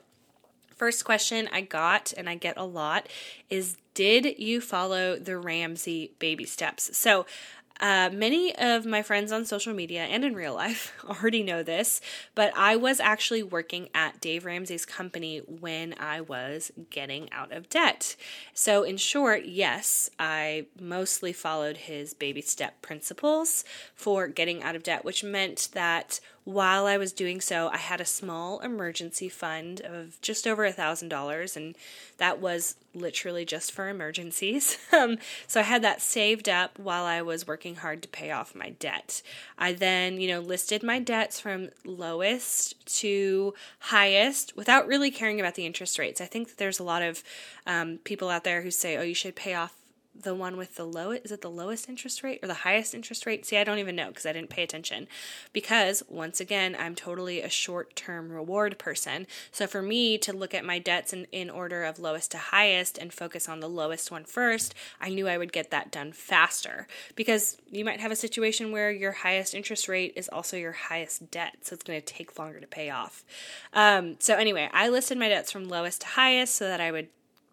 first 0.81 1.05
question 1.05 1.47
I 1.53 1.61
got 1.61 2.15
and 2.17 2.27
I 2.27 2.37
get 2.37 2.57
a 2.57 2.65
lot 2.65 3.07
is 3.51 3.77
did 3.93 4.39
you 4.39 4.63
follow 4.63 5.19
the 5.19 5.37
Ramsey 5.37 6.13
baby 6.19 6.47
steps? 6.47 6.97
So 6.97 7.27
uh, 7.81 8.11
many 8.13 8.55
of 8.57 8.85
my 8.85 9.03
friends 9.03 9.33
on 9.33 9.45
social 9.45 9.73
media 9.73 10.05
and 10.05 10.25
in 10.25 10.35
real 10.35 10.55
life 10.55 10.93
already 11.09 11.43
know 11.43 11.63
this, 11.63 12.01
but 12.35 12.53
I 12.57 12.77
was 12.77 13.01
actually 13.01 13.43
working 13.43 13.89
at 13.95 14.21
Dave 14.21 14.45
Ramsey's 14.45 14.85
company 14.85 15.39
when 15.39 15.95
I 15.99 16.21
was 16.21 16.71
getting 16.91 17.33
out 17.33 17.53
of 17.53 17.69
debt. 17.71 18.17
So, 18.53 18.83
in 18.83 18.99
short, 18.99 19.47
yes, 19.47 20.11
I 20.19 20.67
mostly 20.79 21.33
followed 21.33 21.79
his 21.79 22.13
baby 22.13 22.43
step 22.43 22.83
principles 22.83 23.65
for 23.95 24.29
getting 24.29 24.63
out 24.63 24.77
of 24.77 24.83
debt, 24.83 25.05
which 25.05 25.25
meant 25.25 25.71
that 25.73 26.21
while 26.53 26.87
I 26.87 26.97
was 26.97 27.13
doing 27.13 27.41
so, 27.41 27.69
I 27.69 27.77
had 27.77 28.01
a 28.01 28.05
small 28.05 28.61
emergency 28.61 29.29
fund 29.29 29.81
of 29.81 30.21
just 30.21 30.47
over 30.47 30.65
a 30.65 30.73
thousand 30.73 31.09
dollars, 31.09 31.57
and 31.57 31.77
that 32.19 32.41
was 32.41 32.77
literally 32.95 33.45
just 33.45 33.73
for 33.73 33.89
emergencies. 33.89 34.77
Um, 34.93 35.19
so 35.47 35.61
I 35.61 35.63
had 35.63 35.83
that 35.83 36.03
saved 36.03 36.49
up 36.49 36.79
while 36.79 37.05
I 37.05 37.23
was 37.23 37.47
working 37.47 37.77
hard 37.77 38.03
to 38.03 38.09
pay 38.09 38.33
off 38.33 38.57
my 38.57 38.71
debt. 38.71 39.23
I 39.57 39.73
then, 39.73 40.21
you 40.21 40.29
know, 40.29 40.41
listed 40.41 40.83
my 40.83 40.99
debts 40.99 41.39
from 41.39 41.71
lowest 41.85 42.99
to 42.99 43.55
highest 43.79 44.57
without 44.57 44.89
really 44.89 45.13
caring 45.13 45.39
about 45.39 45.55
the 45.55 45.65
interest 45.65 45.99
rates. 45.99 46.21
I 46.21 46.27
think 46.27 46.49
that 46.49 46.59
there's 46.59 46.81
a 46.81 46.85
lot 46.85 47.03
of 47.03 47.23
um, 47.67 47.99
people 48.05 48.29
out 48.29 48.43
there 48.45 48.63
who 48.63 48.71
say, 48.71 48.97
"Oh, 48.97 49.03
you 49.03 49.15
should 49.15 49.37
pay 49.37 49.55
off 49.55 49.75
the 50.23 50.35
one 50.35 50.57
with 50.57 50.75
the 50.75 50.85
lowest 50.85 51.25
is 51.25 51.33
it 51.33 51.41
the 51.41 51.51
lowest 51.51 51.89
interest 51.89 52.23
rate 52.23 52.41
or 52.43 52.47
the 52.47 52.55
highest 52.55 52.95
interest 52.95 53.27
rate? 53.27 53.47
See 53.47 53.57
i 53.57 53.65
don't 53.65 53.79
even 53.79 53.97
know 53.97 54.09
because 54.09 54.27
i 54.27 54.33
didn't 54.33 54.51
pay 54.51 54.63
attention. 54.63 55.09
Because 55.53 56.03
once 56.09 56.41
again 56.41 56.77
i'm 56.79 56.95
totally 56.95 57.41
a 57.41 57.49
short 57.49 57.97
term 57.97 58.31
reward 58.31 58.79
person. 58.79 59.27
So 59.51 59.67
for 59.67 59.83
me 59.83 60.19
to 60.19 60.33
look 60.33 60.55
at 60.55 60.65
my 60.65 60.79
debts 60.79 61.13
in, 61.13 61.27
in 61.33 61.51
order 61.51 61.85
of 61.85 61.99
lowest 61.99 62.31
to 62.33 62.39
highest 62.39 62.99
and 62.99 63.13
focus 63.13 63.49
on 63.49 63.61
the 63.61 63.69
lowest 63.69 64.11
one 64.11 64.25
first 64.25 64.75
i 65.01 65.09
knew 65.09 65.29
i 65.29 65.39
would 65.39 65.53
get 65.53 65.71
that 65.71 65.91
done 65.91 66.13
faster. 66.13 66.87
Because 67.15 67.57
you 67.71 67.85
might 67.85 68.01
have 68.01 68.13
a 68.13 68.17
situation 68.17 68.73
where 68.73 68.91
your 68.91 69.13
highest 69.13 69.55
interest 69.55 69.89
rate 69.89 70.13
is 70.17 70.29
also 70.29 70.57
your 70.57 70.73
highest 70.73 71.31
debt 71.31 71.57
so 71.63 71.75
it's 71.75 71.83
going 71.83 72.01
to 72.01 72.05
take 72.05 72.39
longer 72.39 72.61
to 72.61 72.67
pay 72.67 72.91
off. 72.91 73.25
Um, 73.73 74.17
so 74.19 74.35
anyway 74.35 74.69
i 74.73 74.89
listed 74.89 75.19
my 75.19 75.29
debts 75.29 75.53
from 75.53 75.69
lowest 75.69 76.03
to 76.03 76.07
highest 76.09 76.55
so 76.55 76.67
that 76.67 76.81
i 76.81 76.91
would 76.91 77.09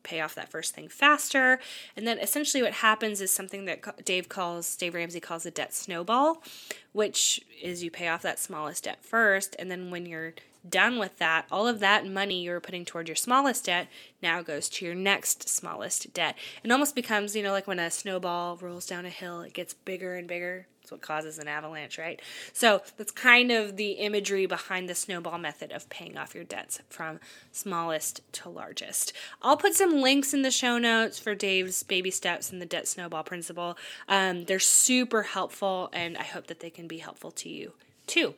pay 0.08 0.22
off 0.22 0.36
that 0.36 0.50
first 0.50 0.74
thing 0.74 0.88
faster. 0.88 1.60
And 1.96 2.08
then 2.08 2.18
essentially 2.20 2.64
what 2.64 2.74
happens 2.74 3.20
is 3.20 3.30
something 3.30 3.66
that 3.66 4.06
Dave 4.06 4.30
calls, 4.30 4.76
Dave 4.76 4.94
Ramsey 4.94 5.20
calls 5.20 5.46
a 5.46 5.52
debt 5.52 5.74
snowball, 5.74 6.42
which 6.94 7.42
is 7.62 7.84
you 7.84 7.92
pay 7.92 8.08
off 8.08 8.22
that 8.22 8.40
smallest 8.40 8.86
debt 8.86 9.04
first. 9.04 9.56
And 9.60 9.70
then 9.70 9.92
when 9.92 10.06
you're 10.06 10.34
done 10.68 10.98
with 10.98 11.18
that, 11.18 11.46
all 11.52 11.68
of 11.68 11.80
that 11.80 12.08
money 12.08 12.42
you 12.42 12.52
were 12.52 12.60
putting 12.60 12.86
toward 12.86 13.08
your 13.08 13.16
smallest 13.16 13.66
debt 13.66 13.88
now 14.22 14.42
goes 14.42 14.70
to 14.70 14.86
your 14.86 14.96
next 14.96 15.50
smallest 15.50 16.14
debt. 16.14 16.36
It 16.64 16.72
almost 16.72 16.96
becomes, 16.96 17.36
you 17.36 17.44
know, 17.44 17.52
like 17.52 17.68
when 17.68 17.80
a 17.80 17.92
snowball 17.92 18.58
rolls 18.58 18.86
down 18.86 19.06
a 19.06 19.10
hill, 19.10 19.42
it 19.42 19.54
gets 19.54 19.74
bigger 19.74 20.16
and 20.16 20.28
bigger. 20.28 20.68
That's 20.88 20.94
what 20.94 21.02
causes 21.02 21.38
an 21.38 21.50
avalanche, 21.50 21.98
right? 21.98 22.22
So 22.54 22.82
that's 22.96 23.12
kind 23.12 23.52
of 23.52 23.76
the 23.76 23.92
imagery 23.92 24.46
behind 24.46 24.88
the 24.88 24.96
snowball 24.96 25.38
method 25.38 25.74
of 25.74 25.90
paying 25.90 26.18
off 26.18 26.34
your 26.34 26.46
debts 26.46 26.80
from 26.88 27.20
smallest 27.52 28.22
to 28.32 28.48
largest. 28.48 29.12
I'll 29.42 29.58
put 29.58 29.74
some 29.74 30.02
links 30.02 30.34
in 30.34 30.44
the 30.44 30.52
show 30.52 30.78
notes 30.78 31.20
for 31.20 31.36
Dave's 31.36 31.84
baby 31.84 32.10
steps 32.10 32.54
and 32.54 32.62
the 32.62 32.66
debt 32.66 32.88
snowball 32.88 33.24
principle. 33.24 33.78
Um, 34.08 34.46
they're 34.46 34.60
super 34.60 35.24
helpful, 35.24 35.90
and 35.92 36.18
I 36.18 36.24
hope 36.24 36.48
that 36.48 36.62
they 36.62 36.70
can 36.70 36.88
be 36.88 37.00
helpful 37.00 37.32
to 37.32 37.50
you 37.50 37.74
too. 38.06 38.36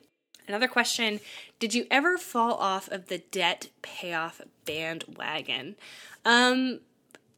Another 0.48 0.66
question 0.66 1.20
Did 1.60 1.72
you 1.72 1.86
ever 1.88 2.18
fall 2.18 2.54
off 2.54 2.88
of 2.88 3.06
the 3.06 3.18
debt 3.18 3.68
payoff 3.80 4.40
bandwagon? 4.64 5.76
Um, 6.24 6.80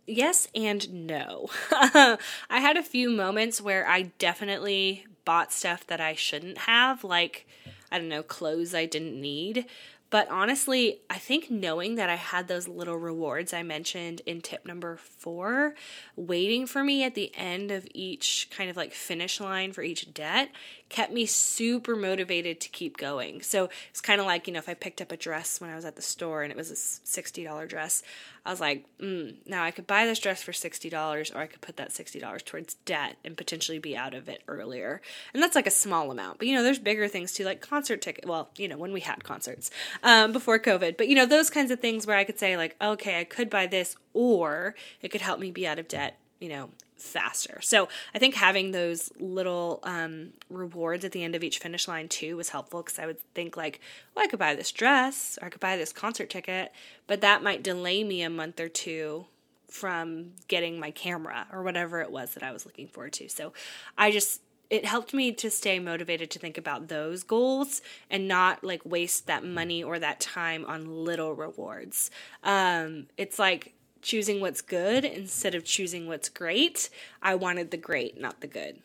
yes 0.07 0.49
and 0.55 1.07
no. 1.07 1.49
I 1.71 2.19
had 2.51 2.77
a 2.77 2.83
few 2.83 3.11
moments 3.11 3.61
where 3.61 3.87
I 3.87 4.13
definitely 4.19 5.07
bought 5.25 5.53
stuff 5.53 5.87
that 5.87 6.01
I 6.01 6.15
shouldn't 6.15 6.59
have, 6.59 7.05
like, 7.05 7.47
I 7.91 7.99
don't 7.99 8.09
know, 8.09 8.23
clothes 8.23 8.75
I 8.75 8.87
didn't 8.87 9.21
need. 9.21 9.67
But 10.13 10.31
honestly, 10.31 11.01
I 11.09 11.17
think 11.17 11.51
knowing 11.51 11.95
that 11.95 12.11
I 12.11 12.17
had 12.17 12.47
those 12.47 12.69
little 12.69 12.99
rewards 12.99 13.55
I 13.55 13.63
mentioned 13.63 14.21
in 14.27 14.43
tip 14.43 14.67
number 14.67 14.99
four 14.99 15.75
waiting 16.17 16.67
for 16.67 16.85
me 16.85 17.03
at 17.03 17.15
the 17.15 17.33
end 17.35 17.71
of 17.71 17.89
each 17.95 18.49
kind 18.51 18.69
of 18.69 18.77
like 18.77 18.93
finish 18.93 19.41
line 19.41 19.73
for 19.73 19.83
each 19.83 20.13
debt 20.13 20.51
kept 20.93 21.13
me 21.13 21.27
super 21.27 21.97
motivated 21.97 22.61
to 22.61 22.69
keep 22.69 22.99
going. 22.99 23.41
So 23.41 23.71
it's 23.91 24.01
kind 24.01 24.21
of 24.21 24.27
like, 24.27 24.47
you 24.47 24.53
know, 24.53 24.59
if 24.59 24.69
I 24.69 24.75
picked 24.75 25.01
up 25.01 25.11
a 25.11 25.17
dress 25.17 25.61
when 25.61 25.71
I 25.71 25.75
was 25.75 25.87
at 25.87 25.97
the 25.97 26.03
store 26.03 26.43
and 26.43 26.53
it 26.53 26.57
was 26.57 26.71
a 26.71 26.75
$60 26.75 27.69
dress, 27.69 28.03
I 28.45 28.51
was 28.51 28.61
like, 28.61 28.85
mm, 28.99 29.35
now 29.47 29.65
I 29.65 29.71
could 29.71 29.87
buy 29.87 30.05
this 30.05 30.19
dress 30.19 30.43
for 30.43 30.53
$60 30.53 31.35
or 31.35 31.39
I 31.39 31.47
could 31.47 31.63
put 31.63 31.79
that 31.79 31.91
$60 31.91 32.45
towards 32.45 32.75
debt 32.75 33.17
and 33.25 33.37
potentially 33.37 33.79
be 33.79 33.97
out 33.97 34.13
of 34.13 34.29
it 34.29 34.43
earlier. 34.47 35.01
And 35.33 35.43
that's 35.43 35.57
like 35.57 35.67
a 35.67 35.71
small 35.71 36.11
amount. 36.11 36.39
But, 36.39 36.47
you 36.47 36.55
know, 36.55 36.63
there's 36.63 36.79
bigger 36.79 37.09
things 37.09 37.33
too, 37.33 37.45
like 37.45 37.63
concert 37.63 38.03
ticket. 38.03 38.27
Well, 38.27 38.51
you 38.57 38.69
know, 38.69 38.77
when 38.77 38.93
we 38.93 39.01
had 39.01 39.25
concerts 39.25 39.71
um, 40.03 40.33
before 40.33 40.59
COVID. 40.59 40.99
But, 40.99 41.09
you 41.09 41.15
know, 41.15 41.27
those 41.27 41.49
kinds 41.49 41.71
of 41.71 41.81
things 41.81 42.07
where 42.07 42.19
I 42.19 42.25
could 42.25 42.39
say, 42.39 42.57
like, 42.57 42.77
okay, 42.83 43.19
I 43.19 43.25
could 43.25 43.49
buy 43.49 43.67
this 43.67 43.97
or 44.13 44.75
it 45.01 45.09
could 45.09 45.23
help 45.23 45.41
me 45.41 45.51
be 45.51 45.67
out 45.67 45.79
of 45.79 45.89
debt, 45.89 46.19
you 46.39 46.51
know, 46.51 46.69
faster. 47.03 47.61
So 47.63 47.89
I 48.15 48.19
think 48.19 48.35
having 48.35 48.71
those 48.71 49.11
little 49.19 49.81
um, 49.83 50.33
rewards 50.49 51.05
at 51.05 51.13
the 51.13 51.23
end 51.23 51.35
of 51.35 51.43
each 51.43 51.59
finish 51.59 51.89
line 51.89 52.09
too 52.09 52.37
was 52.37 52.51
helpful 52.51 52.83
because 52.83 52.99
I 52.99 53.07
would 53.07 53.21
think 53.35 53.57
like, 53.57 53.81
well, 54.15 54.25
I 54.25 54.29
could 54.29 54.39
buy 54.39 54.55
this 54.55 54.73
dress 54.73 55.39
or 55.41 55.47
I 55.47 55.51
could 55.51 55.61
buy 55.61 55.77
this 55.77 55.93
concert 55.93 56.31
ticket, 56.31 56.73
but 57.07 57.21
that 57.21 57.43
might 57.43 57.63
delay 57.63 58.05
me 58.05 58.23
a 58.23 58.31
month 58.31 58.61
or 58.61 58.69
two 58.69 59.27
from 59.69 60.33
getting 60.49 60.79
my 60.79 60.91
camera 60.91 61.47
or 61.53 61.63
whatever 61.63 62.01
it 62.01 62.11
was 62.11 62.35
that 62.35 62.43
I 62.43 62.53
was 62.53 62.67
looking 62.67 62.89
forward 62.89 63.15
to. 63.15 63.29
So 63.29 63.53
I 63.97 64.11
just 64.11 64.43
it 64.73 64.87
helped 64.87 65.13
me 65.13 65.33
to 65.33 65.51
stay 65.51 65.79
motivated 65.79 66.31
to 66.31 66.39
think 66.39 66.57
about 66.57 66.89
those 66.89 67.23
goals 67.25 67.83
and 68.09 68.27
not 68.27 68.65
like 68.65 68.81
waste 68.87 69.27
that 69.27 69.45
money 69.45 69.83
or 69.83 69.99
that 69.99 70.19
time 70.19 70.65
on 70.65 71.05
little 71.05 71.35
rewards. 71.35 72.11
Um, 72.43 73.07
it's 73.19 73.39
like 73.39 73.75
choosing 74.03 74.41
what's 74.41 74.61
good 74.61 75.05
instead 75.05 75.55
of 75.55 75.65
choosing 75.65 76.07
what's 76.07 76.29
great. 76.29 76.91
I 77.23 77.35
wanted 77.35 77.71
the 77.71 77.77
great, 77.77 78.21
not 78.21 78.41
the 78.41 78.47
good. 78.47 78.81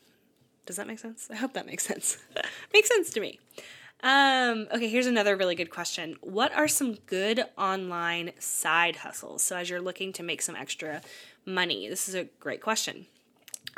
Does 0.65 0.75
that 0.75 0.88
make 0.88 0.99
sense? 0.99 1.27
I 1.32 1.36
hope 1.36 1.53
that 1.53 1.65
makes 1.65 1.86
sense. 1.86 2.17
makes 2.73 2.89
sense 2.89 3.10
to 3.12 3.19
me. 3.19 3.39
Um, 4.03 4.67
okay, 4.71 4.88
here's 4.88 5.08
another 5.08 5.36
really 5.36 5.56
good 5.56 5.71
question. 5.71 6.17
What 6.21 6.53
are 6.53 6.67
some 6.67 6.95
good 7.08 7.43
online 7.58 8.32
side 8.38 8.97
hustles? 8.97 9.41
So, 9.41 9.58
as 9.58 9.69
you're 9.69 9.82
looking 9.82 10.13
to 10.13 10.23
make 10.23 10.41
some 10.41 10.56
extra 10.56 11.01
money, 11.45 11.89
this 11.89 12.08
is 12.08 12.13
a 12.13 12.25
great 12.39 12.62
question. 12.62 13.08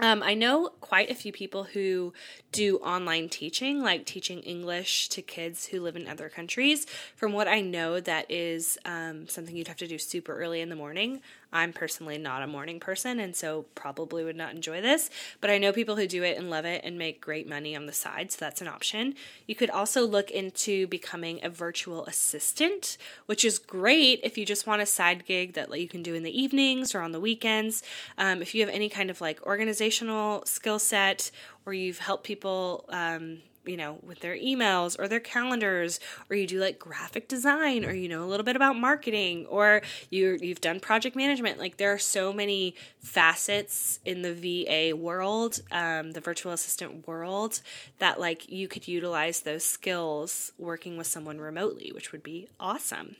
Um, 0.02 0.24
I 0.24 0.34
know 0.34 0.70
quite 0.80 1.12
a 1.12 1.16
few 1.16 1.34
people 1.34 1.66
who 1.66 2.14
do 2.54 2.78
online 2.78 3.28
teaching, 3.28 3.82
like 3.82 4.06
teaching 4.06 4.40
English 4.40 5.10
to 5.10 5.22
kids 5.22 5.68
who 5.68 5.82
live 5.82 5.98
in 5.98 6.08
other 6.08 6.30
countries. 6.30 6.86
From 7.18 7.34
what 7.34 7.50
I 7.50 7.60
know, 7.60 8.00
that 8.00 8.26
is 8.32 8.78
um, 8.86 9.28
something 9.28 9.56
you'd 9.56 9.68
have 9.68 9.78
to 9.78 9.88
do 9.88 9.98
super 9.98 10.34
early 10.34 10.62
in 10.62 10.70
the 10.70 10.76
morning. 10.76 11.22
I'm 11.52 11.74
personally 11.74 12.18
not 12.18 12.44
a 12.44 12.48
morning 12.48 12.80
person 12.80 13.20
and 13.20 13.36
so 13.36 13.66
probably 13.76 14.24
would 14.24 14.36
not 14.36 14.54
enjoy 14.54 14.82
this, 14.82 15.10
but 15.42 15.50
I 15.50 15.58
know 15.58 15.72
people 15.72 15.96
who 15.96 16.08
do 16.08 16.24
it 16.24 16.38
and 16.38 16.50
love 16.50 16.66
it 16.66 16.82
and 16.84 16.98
make 16.98 17.22
great 17.22 17.48
money 17.48 17.76
on 17.76 17.86
the 17.86 17.94
side, 17.94 18.32
so 18.32 18.38
that's 18.40 18.62
an 18.62 18.68
option. 18.68 19.16
You 19.48 19.56
could 19.56 19.70
also 19.70 20.06
look 20.06 20.30
into 20.30 20.88
becoming 20.88 21.40
a 21.44 21.50
virtual 21.50 22.06
assistant, 22.06 22.98
which 23.26 23.44
is 23.44 23.58
great 23.58 24.20
if 24.24 24.38
you 24.38 24.46
just 24.46 24.68
want 24.68 24.82
a 24.82 24.86
side 24.86 25.26
gig 25.26 25.54
that 25.54 25.78
you 25.80 25.88
can 25.88 26.04
do 26.04 26.14
in 26.14 26.24
the 26.24 26.42
evenings 26.42 26.94
or 26.94 27.02
on 27.02 27.12
the 27.12 27.20
weekends. 27.20 27.82
Um, 28.18 28.42
if 28.42 28.54
you 28.54 28.62
have 28.62 28.74
any 28.74 28.90
kind 28.90 29.10
of 29.10 29.22
like 29.22 29.46
organizational 29.46 30.46
skill 30.46 30.80
set 30.80 31.32
or 31.66 31.74
you've 31.74 32.00
helped 32.00 32.24
people 32.24 32.86
um, 32.90 33.40
you 33.70 33.78
know, 33.78 34.00
with 34.02 34.20
their 34.20 34.36
emails 34.36 35.00
or 35.00 35.08
their 35.08 35.20
calendars, 35.20 36.00
or 36.30 36.36
you 36.36 36.48
do 36.48 36.60
like 36.60 36.80
graphic 36.80 37.28
design, 37.28 37.86
or 37.86 37.94
you 37.94 38.10
know 38.10 38.24
a 38.24 38.28
little 38.28 38.44
bit 38.44 38.56
about 38.56 38.76
marketing, 38.76 39.46
or 39.46 39.82
you 40.10 40.38
you've 40.42 40.62
done 40.62 40.80
project 40.80 41.16
management. 41.16 41.60
Like 41.60 41.78
there 41.78 41.94
are 41.94 42.00
so 42.00 42.34
many 42.34 42.76
facets 43.00 44.00
in 44.06 44.24
the 44.24 44.34
VA 44.34 44.96
world, 44.96 45.62
um, 45.72 46.12
the 46.12 46.22
virtual 46.22 46.52
assistant 46.52 47.08
world, 47.08 47.62
that 48.00 48.20
like 48.20 48.50
you 48.50 48.68
could 48.68 48.88
utilize 48.88 49.42
those 49.42 49.64
skills 49.64 50.52
working 50.58 50.98
with 50.98 51.08
someone 51.08 51.40
remotely, 51.40 51.92
which 51.94 52.12
would 52.12 52.24
be 52.24 52.48
awesome. 52.60 53.16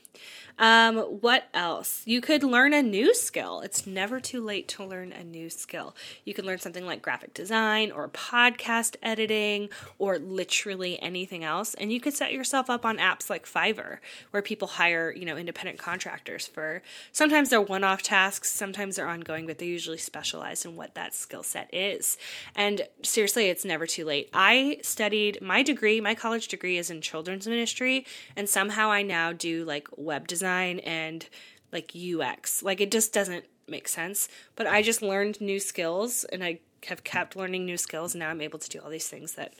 Um, 0.58 0.98
what 0.98 1.48
else? 1.54 2.02
You 2.04 2.20
could 2.20 2.42
learn 2.42 2.74
a 2.74 2.82
new 2.82 3.14
skill. 3.14 3.60
It's 3.60 3.86
never 3.86 4.20
too 4.20 4.44
late 4.44 4.68
to 4.68 4.84
learn 4.84 5.10
a 5.10 5.24
new 5.24 5.48
skill. 5.48 5.96
You 6.24 6.34
could 6.34 6.44
learn 6.44 6.58
something 6.58 6.84
like 6.84 7.00
graphic 7.00 7.32
design 7.32 7.90
or 7.90 8.08
podcast 8.08 8.96
editing 9.02 9.70
or 9.98 10.18
literally 10.40 11.00
anything 11.02 11.44
else. 11.44 11.74
And 11.74 11.92
you 11.92 12.00
could 12.00 12.14
set 12.14 12.32
yourself 12.32 12.70
up 12.70 12.86
on 12.86 12.96
apps 12.96 13.28
like 13.28 13.44
Fiverr 13.44 13.98
where 14.30 14.42
people 14.42 14.68
hire, 14.68 15.12
you 15.12 15.26
know, 15.26 15.36
independent 15.36 15.78
contractors 15.78 16.46
for 16.46 16.82
sometimes 17.12 17.50
they're 17.50 17.60
one 17.60 17.84
off 17.84 18.02
tasks, 18.02 18.50
sometimes 18.50 18.96
they're 18.96 19.06
ongoing, 19.06 19.46
but 19.46 19.58
they're 19.58 19.68
usually 19.68 19.98
specialized 19.98 20.64
in 20.64 20.76
what 20.76 20.94
that 20.94 21.14
skill 21.14 21.42
set 21.42 21.68
is. 21.74 22.16
And 22.56 22.88
seriously, 23.02 23.50
it's 23.50 23.66
never 23.66 23.86
too 23.86 24.06
late. 24.06 24.30
I 24.32 24.78
studied 24.82 25.42
my 25.42 25.62
degree, 25.62 26.00
my 26.00 26.14
college 26.14 26.48
degree 26.48 26.78
is 26.78 26.88
in 26.88 27.02
children's 27.02 27.46
ministry, 27.46 28.06
and 28.34 28.48
somehow 28.48 28.90
I 28.90 29.02
now 29.02 29.34
do 29.34 29.64
like 29.64 29.88
web 29.96 30.26
design 30.26 30.78
and 30.80 31.28
like 31.70 31.92
UX. 31.94 32.62
Like 32.62 32.80
it 32.80 32.90
just 32.90 33.12
doesn't 33.12 33.44
make 33.68 33.88
sense. 33.88 34.26
But 34.56 34.66
I 34.66 34.80
just 34.80 35.02
learned 35.02 35.38
new 35.38 35.60
skills 35.60 36.24
and 36.24 36.42
I 36.42 36.60
have 36.86 37.04
kept 37.04 37.36
learning 37.36 37.66
new 37.66 37.76
skills 37.76 38.14
and 38.14 38.20
now 38.20 38.30
I'm 38.30 38.40
able 38.40 38.58
to 38.58 38.68
do 38.70 38.80
all 38.80 38.88
these 38.88 39.08
things 39.08 39.34
that 39.34 39.52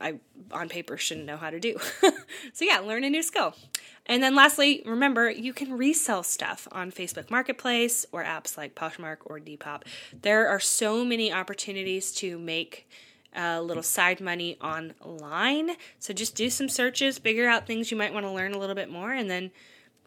I 0.00 0.18
on 0.52 0.68
paper 0.68 0.96
shouldn't 0.96 1.26
know 1.26 1.36
how 1.36 1.50
to 1.50 1.60
do. 1.60 1.78
so 2.52 2.64
yeah, 2.64 2.78
learn 2.78 3.04
a 3.04 3.10
new 3.10 3.22
skill. 3.22 3.54
And 4.06 4.22
then 4.22 4.34
lastly, 4.34 4.82
remember 4.86 5.30
you 5.30 5.52
can 5.52 5.76
resell 5.76 6.22
stuff 6.22 6.66
on 6.72 6.90
Facebook 6.90 7.30
Marketplace 7.30 8.06
or 8.12 8.24
apps 8.24 8.56
like 8.56 8.74
Poshmark 8.74 9.18
or 9.24 9.38
Depop. 9.38 9.82
There 10.22 10.48
are 10.48 10.60
so 10.60 11.04
many 11.04 11.32
opportunities 11.32 12.12
to 12.14 12.38
make 12.38 12.88
a 13.34 13.60
little 13.60 13.82
side 13.82 14.20
money 14.20 14.56
online. 14.62 15.72
So 15.98 16.14
just 16.14 16.34
do 16.34 16.48
some 16.48 16.68
searches, 16.68 17.18
figure 17.18 17.48
out 17.48 17.66
things 17.66 17.90
you 17.90 17.96
might 17.96 18.14
want 18.14 18.24
to 18.24 18.32
learn 18.32 18.54
a 18.54 18.58
little 18.58 18.74
bit 18.74 18.90
more 18.90 19.12
and 19.12 19.30
then 19.30 19.50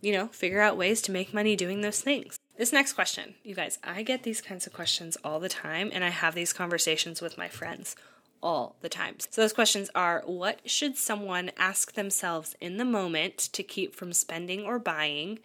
you 0.01 0.11
know, 0.11 0.27
figure 0.27 0.59
out 0.59 0.77
ways 0.77 1.01
to 1.03 1.11
make 1.11 1.33
money 1.33 1.55
doing 1.55 1.81
those 1.81 2.01
things. 2.01 2.37
This 2.57 2.73
next 2.73 2.93
question, 2.93 3.35
you 3.43 3.55
guys, 3.55 3.79
I 3.83 4.03
get 4.03 4.23
these 4.23 4.41
kinds 4.41 4.67
of 4.67 4.73
questions 4.73 5.17
all 5.23 5.39
the 5.39 5.49
time, 5.49 5.89
and 5.93 6.03
I 6.03 6.09
have 6.09 6.35
these 6.35 6.53
conversations 6.53 7.21
with 7.21 7.37
my 7.37 7.47
friends 7.47 7.95
all 8.41 8.75
the 8.81 8.89
time. 8.89 9.15
So, 9.29 9.41
those 9.41 9.53
questions 9.53 9.89
are 9.95 10.23
what 10.25 10.59
should 10.69 10.97
someone 10.97 11.51
ask 11.57 11.93
themselves 11.93 12.55
in 12.59 12.77
the 12.77 12.85
moment 12.85 13.37
to 13.53 13.63
keep 13.63 13.95
from 13.95 14.13
spending 14.13 14.65
or 14.65 14.79
buying? 14.79 15.39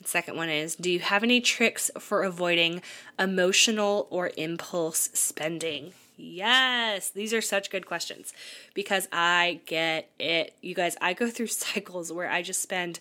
The 0.00 0.08
second 0.08 0.36
one 0.36 0.48
is 0.48 0.76
Do 0.76 0.90
you 0.90 1.00
have 1.00 1.22
any 1.22 1.40
tricks 1.40 1.90
for 1.98 2.22
avoiding 2.22 2.82
emotional 3.18 4.06
or 4.10 4.30
impulse 4.36 5.10
spending? 5.12 5.92
Yes, 6.16 7.10
these 7.10 7.32
are 7.32 7.40
such 7.40 7.70
good 7.70 7.86
questions 7.86 8.32
because 8.74 9.06
I 9.12 9.60
get 9.66 10.10
it. 10.18 10.54
You 10.60 10.74
guys, 10.74 10.96
I 11.00 11.12
go 11.12 11.30
through 11.30 11.46
cycles 11.48 12.12
where 12.12 12.30
I 12.30 12.42
just 12.42 12.60
spend 12.60 13.00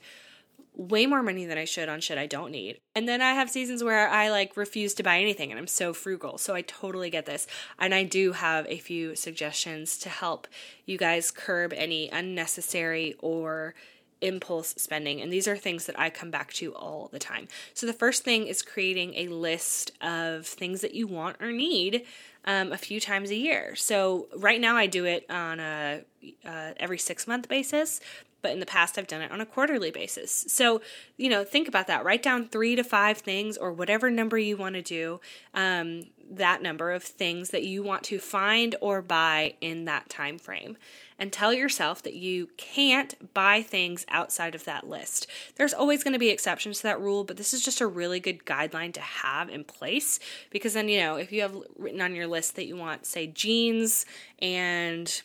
way 0.77 1.07
more 1.07 1.23
money 1.23 1.45
than 1.45 1.57
I 1.57 1.65
should 1.65 1.89
on 1.89 1.99
shit 1.99 2.17
I 2.17 2.27
don't 2.27 2.51
need. 2.51 2.77
And 2.95 3.09
then 3.09 3.21
I 3.21 3.33
have 3.33 3.49
seasons 3.49 3.83
where 3.83 4.07
I 4.07 4.29
like 4.29 4.55
refuse 4.55 4.93
to 4.95 5.03
buy 5.03 5.19
anything 5.19 5.51
and 5.51 5.59
I'm 5.59 5.67
so 5.67 5.91
frugal. 5.91 6.37
So 6.37 6.53
I 6.53 6.61
totally 6.61 7.09
get 7.09 7.25
this. 7.25 7.47
And 7.79 7.93
I 7.93 8.03
do 8.03 8.33
have 8.33 8.67
a 8.67 8.77
few 8.77 9.15
suggestions 9.15 9.97
to 9.99 10.09
help 10.09 10.47
you 10.85 10.97
guys 10.97 11.31
curb 11.31 11.73
any 11.73 12.09
unnecessary 12.09 13.15
or 13.19 13.73
impulse 14.21 14.73
spending. 14.77 15.21
And 15.21 15.33
these 15.33 15.47
are 15.47 15.57
things 15.57 15.85
that 15.87 15.99
I 15.99 16.09
come 16.09 16.31
back 16.31 16.53
to 16.53 16.73
all 16.73 17.09
the 17.11 17.19
time. 17.19 17.47
So 17.73 17.85
the 17.85 17.93
first 17.93 18.23
thing 18.23 18.47
is 18.47 18.61
creating 18.61 19.15
a 19.15 19.27
list 19.27 19.91
of 20.01 20.45
things 20.45 20.81
that 20.81 20.93
you 20.93 21.07
want 21.07 21.37
or 21.41 21.51
need 21.51 22.03
um, 22.45 22.71
a 22.71 22.77
few 22.77 22.99
times 22.99 23.29
a 23.29 23.35
year. 23.35 23.75
So 23.75 24.27
right 24.35 24.61
now 24.61 24.75
I 24.75 24.87
do 24.87 25.05
it 25.05 25.25
on 25.29 25.59
a 25.59 26.01
uh, 26.45 26.71
every 26.77 26.97
six 26.97 27.27
month 27.27 27.47
basis, 27.47 27.99
but 28.47 28.53
in 28.53 28.61
the 28.61 28.65
past 28.65 28.97
I've 28.97 29.07
done 29.07 29.21
it 29.21 29.29
on 29.29 29.41
a 29.41 29.45
quarterly 29.45 29.91
basis. 29.91 30.45
So, 30.47 30.81
you 31.17 31.27
know, 31.27 31.43
think 31.43 31.67
about 31.67 31.87
that. 31.87 32.05
Write 32.05 32.23
down 32.23 32.47
three 32.47 32.77
to 32.77 32.83
five 32.83 33.17
things 33.17 33.57
or 33.57 33.73
whatever 33.73 34.09
number 34.09 34.37
you 34.37 34.55
want 34.55 34.75
to 34.75 34.81
do, 34.81 35.19
um, 35.53 36.03
that 36.31 36.61
number 36.61 36.93
of 36.93 37.03
things 37.03 37.49
that 37.49 37.65
you 37.65 37.83
want 37.83 38.03
to 38.03 38.19
find 38.19 38.73
or 38.79 39.01
buy 39.01 39.55
in 39.59 39.83
that 39.83 40.07
time 40.07 40.39
frame. 40.39 40.77
And 41.19 41.33
tell 41.33 41.53
yourself 41.53 42.01
that 42.03 42.13
you 42.13 42.47
can't 42.55 43.33
buy 43.33 43.63
things 43.63 44.05
outside 44.07 44.55
of 44.55 44.63
that 44.63 44.87
list. 44.87 45.27
There's 45.57 45.73
always 45.73 46.01
going 46.01 46.13
to 46.13 46.19
be 46.19 46.29
exceptions 46.29 46.77
to 46.77 46.83
that 46.83 47.01
rule, 47.01 47.25
but 47.25 47.35
this 47.35 47.53
is 47.53 47.61
just 47.61 47.81
a 47.81 47.87
really 47.87 48.21
good 48.21 48.45
guideline 48.45 48.93
to 48.93 49.01
have 49.01 49.49
in 49.49 49.65
place 49.65 50.21
because 50.51 50.73
then, 50.73 50.87
you 50.87 51.01
know, 51.01 51.17
if 51.17 51.33
you 51.33 51.41
have 51.41 51.57
written 51.77 51.99
on 51.99 52.15
your 52.15 52.27
list 52.27 52.55
that 52.55 52.65
you 52.65 52.77
want, 52.77 53.05
say, 53.05 53.27
jeans 53.27 54.05
and 54.39 55.21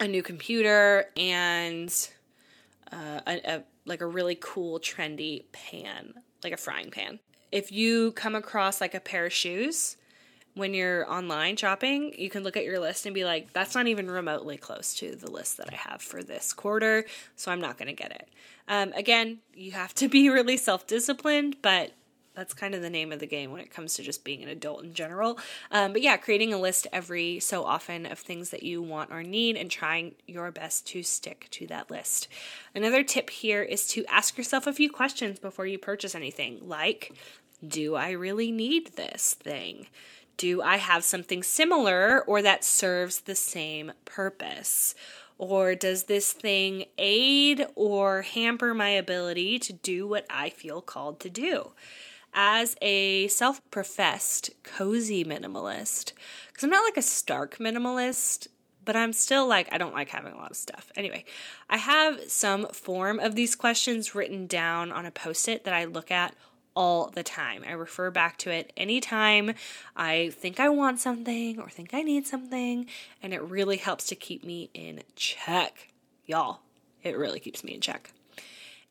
a 0.00 0.08
new 0.08 0.22
computer 0.22 1.06
and 1.16 2.08
uh, 2.94 3.20
a, 3.26 3.54
a 3.56 3.62
like 3.86 4.00
a 4.00 4.06
really 4.06 4.38
cool 4.40 4.78
trendy 4.80 5.44
pan, 5.52 6.14
like 6.42 6.52
a 6.52 6.56
frying 6.56 6.90
pan. 6.90 7.18
If 7.52 7.70
you 7.70 8.12
come 8.12 8.34
across 8.34 8.80
like 8.80 8.94
a 8.94 9.00
pair 9.00 9.26
of 9.26 9.32
shoes 9.32 9.96
when 10.54 10.72
you're 10.72 11.10
online 11.10 11.56
shopping, 11.56 12.14
you 12.16 12.30
can 12.30 12.44
look 12.44 12.56
at 12.56 12.64
your 12.64 12.78
list 12.78 13.06
and 13.06 13.14
be 13.14 13.24
like, 13.24 13.52
that's 13.52 13.74
not 13.74 13.88
even 13.88 14.10
remotely 14.10 14.56
close 14.56 14.94
to 14.94 15.16
the 15.16 15.30
list 15.30 15.56
that 15.56 15.72
I 15.72 15.76
have 15.76 16.00
for 16.00 16.22
this 16.22 16.52
quarter, 16.52 17.04
so 17.36 17.50
I'm 17.50 17.60
not 17.60 17.76
going 17.76 17.88
to 17.88 17.92
get 17.94 18.12
it. 18.12 18.28
Um, 18.68 18.92
again, 18.92 19.40
you 19.52 19.72
have 19.72 19.94
to 19.94 20.08
be 20.08 20.28
really 20.30 20.56
self 20.56 20.86
disciplined, 20.86 21.56
but 21.60 21.92
that's 22.34 22.54
kind 22.54 22.74
of 22.74 22.82
the 22.82 22.90
name 22.90 23.12
of 23.12 23.20
the 23.20 23.26
game 23.26 23.52
when 23.52 23.60
it 23.60 23.70
comes 23.70 23.94
to 23.94 24.02
just 24.02 24.24
being 24.24 24.42
an 24.42 24.48
adult 24.48 24.82
in 24.82 24.92
general. 24.92 25.38
Um, 25.70 25.92
but 25.92 26.02
yeah, 26.02 26.16
creating 26.16 26.52
a 26.52 26.58
list 26.58 26.86
every 26.92 27.38
so 27.40 27.64
often 27.64 28.06
of 28.06 28.18
things 28.18 28.50
that 28.50 28.62
you 28.62 28.82
want 28.82 29.12
or 29.12 29.22
need 29.22 29.56
and 29.56 29.70
trying 29.70 30.14
your 30.26 30.50
best 30.50 30.86
to 30.88 31.02
stick 31.02 31.46
to 31.52 31.66
that 31.68 31.90
list. 31.90 32.28
Another 32.74 33.02
tip 33.02 33.30
here 33.30 33.62
is 33.62 33.86
to 33.88 34.04
ask 34.06 34.36
yourself 34.36 34.66
a 34.66 34.72
few 34.72 34.90
questions 34.90 35.38
before 35.38 35.66
you 35.66 35.78
purchase 35.78 36.14
anything, 36.14 36.58
like, 36.62 37.12
do 37.66 37.94
I 37.94 38.10
really 38.10 38.50
need 38.50 38.96
this 38.96 39.34
thing? 39.34 39.86
Do 40.36 40.60
I 40.60 40.78
have 40.78 41.04
something 41.04 41.42
similar 41.42 42.22
or 42.24 42.42
that 42.42 42.64
serves 42.64 43.20
the 43.20 43.36
same 43.36 43.92
purpose? 44.04 44.94
Or 45.38 45.74
does 45.74 46.04
this 46.04 46.32
thing 46.32 46.84
aid 46.98 47.66
or 47.74 48.22
hamper 48.22 48.74
my 48.74 48.90
ability 48.90 49.58
to 49.60 49.72
do 49.72 50.06
what 50.06 50.26
I 50.30 50.50
feel 50.50 50.80
called 50.80 51.20
to 51.20 51.30
do? 51.30 51.72
As 52.34 52.76
a 52.82 53.28
self 53.28 53.60
professed 53.70 54.50
cozy 54.62 55.24
minimalist, 55.24 56.12
because 56.48 56.64
I'm 56.64 56.70
not 56.70 56.84
like 56.84 56.96
a 56.96 57.02
stark 57.02 57.58
minimalist, 57.58 58.48
but 58.84 58.96
I'm 58.96 59.12
still 59.12 59.46
like, 59.46 59.68
I 59.72 59.78
don't 59.78 59.94
like 59.94 60.10
having 60.10 60.32
a 60.32 60.36
lot 60.36 60.50
of 60.50 60.56
stuff. 60.56 60.92
Anyway, 60.96 61.24
I 61.70 61.78
have 61.78 62.20
some 62.28 62.66
form 62.68 63.18
of 63.18 63.34
these 63.34 63.54
questions 63.54 64.14
written 64.14 64.46
down 64.46 64.92
on 64.92 65.06
a 65.06 65.10
post 65.10 65.48
it 65.48 65.64
that 65.64 65.74
I 65.74 65.84
look 65.84 66.10
at 66.10 66.34
all 66.74 67.08
the 67.08 67.22
time. 67.22 67.62
I 67.66 67.72
refer 67.72 68.10
back 68.10 68.36
to 68.38 68.50
it 68.50 68.72
anytime 68.76 69.54
I 69.96 70.30
think 70.34 70.58
I 70.58 70.68
want 70.68 70.98
something 70.98 71.60
or 71.60 71.70
think 71.70 71.94
I 71.94 72.02
need 72.02 72.26
something, 72.26 72.86
and 73.22 73.32
it 73.32 73.42
really 73.42 73.76
helps 73.76 74.06
to 74.08 74.14
keep 74.14 74.44
me 74.44 74.70
in 74.74 75.02
check. 75.14 75.92
Y'all, 76.26 76.60
it 77.02 77.16
really 77.16 77.38
keeps 77.38 77.62
me 77.62 77.74
in 77.74 77.80
check. 77.80 78.10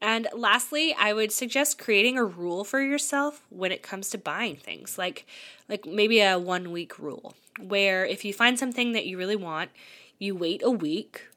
And 0.03 0.27
lastly, 0.35 0.93
I 0.99 1.13
would 1.13 1.31
suggest 1.31 1.79
creating 1.79 2.17
a 2.17 2.25
rule 2.25 2.65
for 2.65 2.81
yourself 2.81 3.43
when 3.49 3.71
it 3.71 3.83
comes 3.83 4.09
to 4.11 4.17
buying 4.17 4.57
things, 4.57 4.97
like 4.97 5.25
like 5.69 5.85
maybe 5.85 6.19
a 6.19 6.37
1 6.37 6.71
week 6.71 6.99
rule 6.99 7.35
where 7.61 8.05
if 8.05 8.25
you 8.25 8.33
find 8.33 8.59
something 8.59 8.91
that 8.93 9.05
you 9.07 9.17
really 9.17 9.37
want, 9.37 9.71
you 10.19 10.35
wait 10.35 10.61
a 10.63 10.69
week 10.71 11.27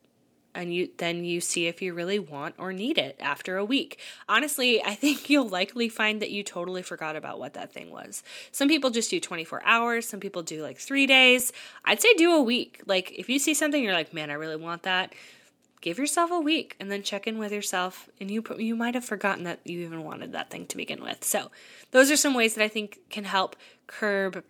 and 0.55 0.75
you 0.75 0.89
then 0.99 1.25
you 1.25 1.41
see 1.41 1.67
if 1.69 1.83
you 1.83 1.95
really 1.95 2.19
want 2.19 2.57
or 2.59 2.73
need 2.73 2.99
it 2.99 3.17
after 3.21 3.57
a 3.57 3.65
week. 3.65 4.01
Honestly, 4.29 4.83
I 4.83 4.97
think 4.97 5.31
you'll 5.31 5.49
likely 5.49 5.89
find 5.89 6.21
that 6.23 6.31
you 6.33 6.43
totally 6.43 6.83
forgot 6.83 7.17
about 7.17 7.39
what 7.39 7.55
that 7.55 7.73
thing 7.73 7.91
was. 7.93 8.25
Some 8.53 8.69
people 8.69 8.91
just 8.91 9.11
do 9.11 9.21
24 9.21 9.63
hours, 9.65 10.09
some 10.09 10.21
people 10.21 10.43
do 10.43 10.63
like 10.63 10.79
3 10.79 11.07
days. 11.07 11.53
I'd 11.85 12.03
say 12.03 12.15
do 12.15 12.33
a 12.35 12.43
week. 12.43 12.83
Like 12.87 13.13
if 13.17 13.29
you 13.29 13.39
see 13.39 13.55
something 13.55 13.83
you're 13.85 13.95
like, 13.95 14.13
"Man, 14.15 14.31
I 14.31 14.35
really 14.35 14.57
want 14.57 14.83
that." 14.85 15.15
Give 15.87 16.01
yourself 16.01 16.33
a 16.33 16.41
week 16.41 16.75
and 16.81 16.91
then 16.91 17.05
check 17.05 17.29
in 17.29 17.39
with 17.39 17.53
yourself 17.53 18.11
and 18.19 18.29
you 18.29 18.43
you 18.59 18.75
might 18.75 18.95
have 18.95 19.05
forgotten 19.05 19.45
that 19.45 19.61
you 19.63 19.83
even 19.83 20.03
wanted 20.03 20.33
that 20.33 20.51
thing 20.51 20.67
to 20.67 20.77
begin 20.77 21.01
with. 21.01 21.23
So, 21.23 21.53
those 21.93 22.11
are 22.11 22.17
some 22.17 22.35
ways 22.35 22.57
that 22.57 22.65
I 22.65 22.67
think 22.67 22.99
can 23.09 23.23
help 23.23 23.55
curb 23.87 24.43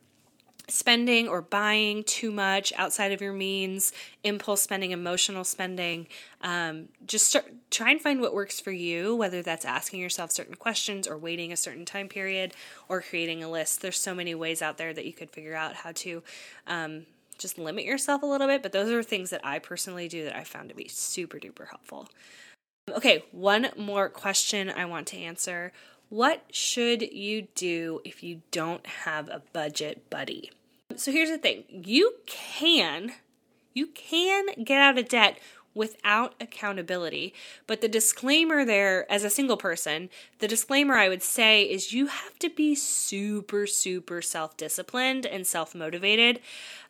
spending 0.66 1.28
or 1.28 1.42
buying 1.42 2.04
too 2.04 2.32
much 2.32 2.72
outside 2.78 3.12
of 3.12 3.20
your 3.20 3.34
means, 3.34 3.92
impulse 4.24 4.62
spending, 4.62 4.92
emotional 4.92 5.44
spending. 5.44 6.06
Um, 6.40 6.88
just 7.06 7.26
start, 7.28 7.52
try 7.70 7.90
and 7.90 8.00
find 8.00 8.22
what 8.22 8.32
works 8.32 8.58
for 8.58 8.72
you, 8.72 9.14
whether 9.14 9.42
that's 9.42 9.66
asking 9.66 10.00
yourself 10.00 10.32
certain 10.32 10.54
questions 10.54 11.06
or 11.06 11.18
waiting 11.18 11.52
a 11.52 11.56
certain 11.58 11.84
time 11.84 12.08
period 12.08 12.54
or 12.88 13.02
creating 13.02 13.42
a 13.42 13.50
list. 13.50 13.82
There's 13.82 14.00
so 14.00 14.14
many 14.14 14.34
ways 14.34 14.62
out 14.62 14.78
there 14.78 14.94
that 14.94 15.04
you 15.04 15.12
could 15.12 15.30
figure 15.30 15.54
out 15.54 15.74
how 15.74 15.92
to 15.96 16.22
um, 16.66 17.04
just 17.38 17.58
limit 17.58 17.84
yourself 17.84 18.22
a 18.22 18.26
little 18.26 18.46
bit. 18.46 18.62
But 18.62 18.72
those 18.72 18.90
are 18.90 19.02
things 19.02 19.30
that 19.30 19.44
I 19.44 19.58
personally 19.58 20.08
do 20.08 20.24
that 20.24 20.36
I 20.36 20.44
found 20.44 20.68
to 20.68 20.74
be 20.74 20.88
super 20.88 21.38
duper 21.38 21.68
helpful. 21.68 22.08
Okay, 22.90 23.24
one 23.32 23.70
more 23.76 24.08
question 24.08 24.70
I 24.70 24.84
want 24.84 25.08
to 25.08 25.18
answer. 25.18 25.72
What 26.08 26.44
should 26.52 27.02
you 27.02 27.48
do 27.54 28.00
if 28.04 28.22
you 28.22 28.42
don't 28.52 28.86
have 28.86 29.28
a 29.28 29.42
budget 29.52 30.08
buddy? 30.08 30.52
So 30.94 31.10
here's 31.10 31.30
the 31.30 31.38
thing 31.38 31.64
you 31.68 32.14
can, 32.26 33.12
you 33.74 33.88
can 33.88 34.46
get 34.62 34.80
out 34.80 34.98
of 34.98 35.08
debt 35.08 35.38
without 35.76 36.34
accountability. 36.40 37.34
But 37.66 37.82
the 37.82 37.88
disclaimer 37.88 38.64
there, 38.64 39.10
as 39.12 39.22
a 39.22 39.30
single 39.30 39.58
person, 39.58 40.08
the 40.40 40.48
disclaimer 40.48 40.94
I 40.94 41.08
would 41.08 41.22
say 41.22 41.62
is 41.62 41.92
you 41.92 42.06
have 42.06 42.38
to 42.40 42.48
be 42.48 42.74
super, 42.74 43.66
super 43.66 44.22
self 44.22 44.56
disciplined 44.56 45.26
and 45.26 45.46
self 45.46 45.74
motivated. 45.74 46.40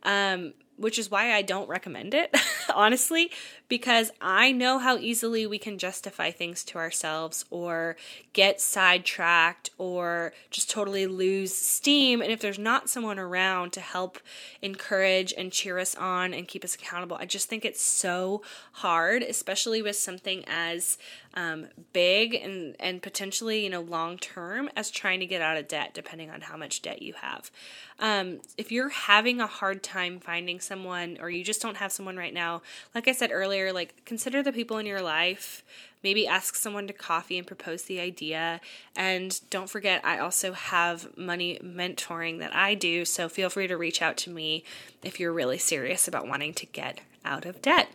Um, 0.02 0.54
which 0.78 0.98
is 0.98 1.10
why 1.10 1.32
I 1.32 1.40
don't 1.40 1.70
recommend 1.70 2.12
it, 2.12 2.36
honestly, 2.74 3.30
because 3.68 4.12
I 4.20 4.52
know 4.52 4.78
how 4.78 4.96
easily 4.96 5.46
we 5.46 5.58
can 5.58 5.78
justify 5.78 6.30
things 6.30 6.62
to 6.64 6.78
ourselves 6.78 7.44
or 7.50 7.96
get 8.32 8.60
sidetracked 8.60 9.70
or 9.76 10.32
just 10.50 10.70
totally 10.70 11.06
lose 11.06 11.54
steam. 11.54 12.20
And 12.20 12.30
if 12.30 12.40
there's 12.40 12.58
not 12.58 12.88
someone 12.88 13.18
around 13.18 13.72
to 13.72 13.80
help 13.80 14.18
encourage 14.62 15.32
and 15.36 15.50
cheer 15.50 15.78
us 15.78 15.94
on 15.96 16.32
and 16.32 16.46
keep 16.46 16.64
us 16.64 16.74
accountable, 16.74 17.16
I 17.18 17.26
just 17.26 17.48
think 17.48 17.64
it's 17.64 17.82
so 17.82 18.42
hard, 18.72 19.22
especially 19.22 19.82
with 19.82 19.96
something 19.96 20.44
as 20.46 20.96
um, 21.34 21.66
big 21.92 22.34
and, 22.34 22.76
and 22.80 23.02
potentially, 23.02 23.62
you 23.62 23.70
know, 23.70 23.82
long 23.82 24.16
term 24.16 24.70
as 24.76 24.90
trying 24.90 25.20
to 25.20 25.26
get 25.26 25.42
out 25.42 25.56
of 25.56 25.68
debt, 25.68 25.92
depending 25.92 26.30
on 26.30 26.40
how 26.40 26.56
much 26.56 26.82
debt 26.82 27.02
you 27.02 27.14
have. 27.20 27.50
Um, 27.98 28.40
if 28.56 28.70
you're 28.70 28.90
having 28.90 29.40
a 29.40 29.46
hard 29.46 29.82
time 29.82 30.20
finding 30.20 30.60
someone 30.60 31.18
or 31.20 31.30
you 31.30 31.44
just 31.44 31.62
don't 31.62 31.76
have 31.78 31.92
someone 31.92 32.16
right 32.16 32.32
now, 32.32 32.62
like 32.94 33.08
I 33.08 33.12
said 33.12 33.30
earlier, 33.60 33.72
like 33.72 34.04
consider 34.04 34.42
the 34.42 34.52
people 34.52 34.78
in 34.78 34.86
your 34.86 35.02
life. 35.02 35.64
Maybe 36.02 36.26
ask 36.26 36.54
someone 36.54 36.86
to 36.86 36.92
coffee 36.92 37.38
and 37.38 37.46
propose 37.46 37.82
the 37.82 37.98
idea. 37.98 38.60
And 38.94 39.40
don't 39.50 39.68
forget, 39.68 40.04
I 40.04 40.18
also 40.18 40.52
have 40.52 41.16
money 41.16 41.58
mentoring 41.62 42.38
that 42.38 42.54
I 42.54 42.74
do. 42.74 43.04
So 43.04 43.28
feel 43.28 43.50
free 43.50 43.66
to 43.66 43.76
reach 43.76 44.02
out 44.02 44.16
to 44.18 44.30
me 44.30 44.62
if 45.02 45.18
you're 45.18 45.32
really 45.32 45.58
serious 45.58 46.06
about 46.06 46.28
wanting 46.28 46.54
to 46.54 46.66
get 46.66 47.00
out 47.24 47.44
of 47.44 47.60
debt. 47.60 47.88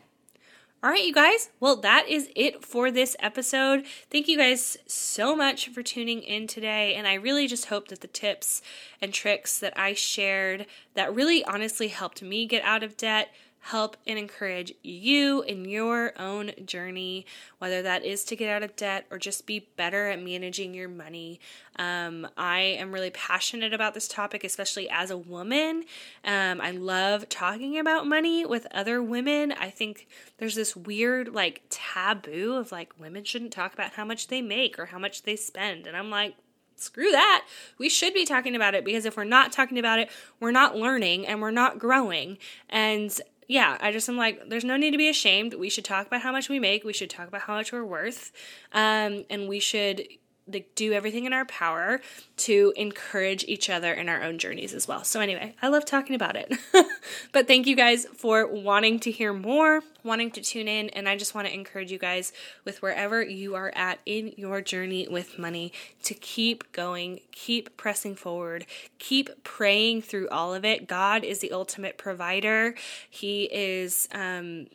All 0.84 0.90
right, 0.90 1.06
you 1.06 1.14
guys. 1.14 1.52
Well, 1.60 1.76
that 1.78 2.08
is 2.10 2.30
it 2.36 2.66
for 2.66 2.90
this 2.90 3.16
episode. 3.20 3.86
Thank 4.10 4.28
you 4.28 4.36
guys 4.36 4.78
so 4.88 5.36
much 5.36 5.70
for 5.70 5.84
tuning 5.84 6.24
in 6.24 6.48
today. 6.48 6.96
And 6.96 7.06
I 7.06 7.14
really 7.14 7.46
just 7.46 7.68
hope 7.68 7.90
that 7.90 8.02
the 8.02 8.08
tips 8.08 8.64
and 9.00 9.14
tricks 9.14 9.60
that 9.60 9.78
I 9.78 9.94
shared 9.94 10.66
that 10.96 11.14
really 11.14 11.46
honestly 11.46 11.90
helped 11.90 12.24
me 12.24 12.48
get 12.48 12.64
out 12.64 12.82
of 12.82 12.98
debt 12.98 13.30
help 13.62 13.96
and 14.08 14.18
encourage 14.18 14.74
you 14.82 15.44
in 15.44 15.66
your 15.66 16.20
own 16.20 16.52
journey, 16.66 17.26
whether 17.60 17.82
that 17.84 18.04
is 18.04 18.24
to 18.26 18.36
get 18.36 18.50
out 18.50 18.64
of 18.64 18.76
debt 18.76 19.06
or 19.12 19.20
just 19.20 19.46
be 19.46 19.68
better 19.78 20.10
at 20.10 20.22
managing 20.22 20.74
your 20.74 20.90
money. 20.90 21.40
Um, 21.78 22.28
I 22.36 22.60
am 22.60 22.92
really 22.92 23.12
passionate 23.12 23.72
about 23.72 23.94
this 23.94 24.08
topic, 24.08 24.44
especially 24.44 24.90
as 24.90 25.12
a 25.12 25.18
woman. 25.18 25.84
Um, 26.26 26.60
I 26.60 26.72
love 26.72 27.30
talking 27.30 27.78
about 27.78 28.08
money 28.08 28.46
with 28.46 28.66
other 28.72 29.02
women. 29.02 29.52
I 29.52 29.70
think 29.70 30.08
there's 30.38 30.56
this 30.56 30.76
weird, 30.76 31.30
like, 31.30 31.62
taboo 31.70 32.56
of 32.56 32.72
like 32.72 33.00
women 33.00 33.24
shouldn't 33.24 33.54
talk 33.54 33.74
about 33.74 33.94
how 33.94 34.06
much 34.06 34.28
they 34.28 34.42
make 34.42 34.80
or 34.80 34.88
how 34.88 34.98
much 34.98 35.22
they 35.22 35.36
spend. 35.36 35.86
And 35.86 35.96
I'm 35.96 36.10
like, 36.10 36.36
screw 36.82 37.12
that. 37.12 37.46
We 37.78 37.90
should 37.90 38.14
be 38.14 38.26
talking 38.26 38.56
about 38.56 38.74
it 38.74 38.84
because 38.84 39.06
if 39.06 39.16
we're 39.16 39.24
not 39.24 39.52
talking 39.52 39.78
about 39.78 40.00
it, 40.00 40.10
we're 40.40 40.52
not 40.52 40.76
learning 40.76 41.28
and 41.28 41.42
we're 41.42 41.52
not 41.52 41.80
growing. 41.80 42.38
And 42.70 43.20
yeah, 43.52 43.78
I 43.82 43.92
just 43.92 44.08
am 44.08 44.16
like, 44.16 44.48
there's 44.48 44.64
no 44.64 44.78
need 44.78 44.92
to 44.92 44.98
be 44.98 45.10
ashamed. 45.10 45.54
We 45.56 45.70
should 45.70 45.84
talk 45.84 46.08
about 46.08 46.22
how 46.22 46.32
much 46.32 46.48
we 46.48 46.58
make. 46.58 46.86
We 46.86 46.94
should 46.94 47.10
talk 47.10 47.28
about 47.28 47.42
how 47.42 47.54
much 47.54 47.74
we're 47.74 47.84
worth. 47.84 48.32
Um, 48.72 49.26
and 49.30 49.50
we 49.50 49.60
should 49.60 50.08
like 50.48 50.74
do 50.76 50.94
everything 50.94 51.26
in 51.26 51.34
our 51.34 51.46
power 51.46 52.02
to 52.36 52.74
encourage 52.76 53.44
each 53.46 53.70
other 53.70 53.94
in 53.94 54.10
our 54.10 54.24
own 54.24 54.38
journeys 54.40 54.74
as 54.74 54.88
well. 54.88 55.04
So 55.04 55.20
anyway, 55.20 55.56
I 55.62 55.68
love 55.68 55.86
talking 55.86 56.16
about 56.16 56.36
it. 56.36 56.54
but 57.32 57.48
thank 57.48 57.68
you 57.68 57.76
guys 57.76 58.06
for 58.16 58.48
wanting 58.48 59.00
to 59.02 59.12
hear 59.12 59.34
more, 59.34 59.82
wanting 60.04 60.32
to 60.32 60.42
tune 60.42 60.68
in, 60.68 60.90
and 60.90 61.08
I 61.08 61.16
just 61.16 61.36
want 61.36 61.48
to 61.48 61.54
encourage 61.54 61.92
you 61.92 62.00
guys 62.00 62.34
with 62.66 62.82
wherever 62.82 63.22
you 63.22 63.56
are 63.56 63.72
at 63.76 64.00
in 64.06 64.34
your 64.38 64.62
journey 64.62 65.08
with 65.10 65.38
money 65.38 65.72
to 66.04 66.14
keep 66.14 66.72
going, 66.72 67.20
keep 67.32 67.78
pressing 67.78 68.16
forward, 68.16 68.66
keep 69.00 69.44
praying 69.44 70.02
through 70.02 70.30
all 70.30 70.54
of 70.54 70.66
it. 70.66 70.88
God 70.88 71.24
is 71.24 71.40
the 71.40 71.52
ultimate 71.52 71.98
provider. 71.98 72.76
He 73.10 73.44
is 73.52 74.08
um 74.14 74.68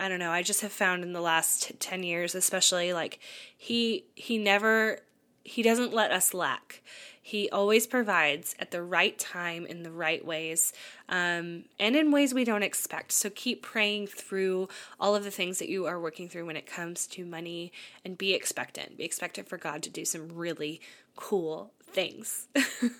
I 0.00 0.08
don't 0.08 0.20
know, 0.20 0.30
I 0.30 0.44
just 0.44 0.60
have 0.60 0.70
found 0.70 1.02
in 1.02 1.12
the 1.12 1.20
last 1.20 1.72
10 1.80 2.04
years 2.04 2.36
especially 2.36 2.92
like 2.92 3.18
he 3.56 4.04
he 4.14 4.38
never 4.38 5.00
he 5.48 5.62
doesn't 5.62 5.92
let 5.92 6.12
us 6.12 6.34
lack. 6.34 6.82
He 7.20 7.50
always 7.50 7.86
provides 7.86 8.54
at 8.58 8.70
the 8.70 8.82
right 8.82 9.18
time 9.18 9.66
in 9.66 9.82
the 9.82 9.90
right 9.90 10.24
ways 10.24 10.72
um, 11.08 11.64
and 11.78 11.94
in 11.94 12.10
ways 12.10 12.32
we 12.32 12.44
don't 12.44 12.62
expect. 12.62 13.12
So 13.12 13.28
keep 13.28 13.60
praying 13.62 14.06
through 14.06 14.68
all 14.98 15.14
of 15.14 15.24
the 15.24 15.30
things 15.30 15.58
that 15.58 15.68
you 15.68 15.86
are 15.86 16.00
working 16.00 16.28
through 16.28 16.46
when 16.46 16.56
it 16.56 16.66
comes 16.66 17.06
to 17.08 17.26
money 17.26 17.72
and 18.04 18.16
be 18.16 18.32
expectant. 18.32 18.96
Be 18.96 19.04
expectant 19.04 19.46
for 19.46 19.58
God 19.58 19.82
to 19.82 19.90
do 19.90 20.06
some 20.06 20.28
really 20.34 20.80
cool 21.16 21.72
things. 21.82 22.48
all 22.82 22.90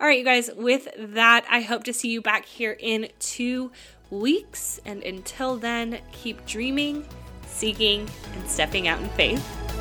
right, 0.00 0.18
you 0.18 0.24
guys, 0.24 0.50
with 0.56 0.88
that, 0.96 1.44
I 1.48 1.60
hope 1.60 1.84
to 1.84 1.92
see 1.92 2.08
you 2.08 2.20
back 2.20 2.46
here 2.46 2.76
in 2.80 3.08
two 3.20 3.70
weeks. 4.10 4.80
And 4.84 5.02
until 5.04 5.56
then, 5.56 6.00
keep 6.10 6.44
dreaming, 6.46 7.06
seeking, 7.46 8.08
and 8.34 8.48
stepping 8.48 8.88
out 8.88 9.00
in 9.00 9.08
faith. 9.10 9.77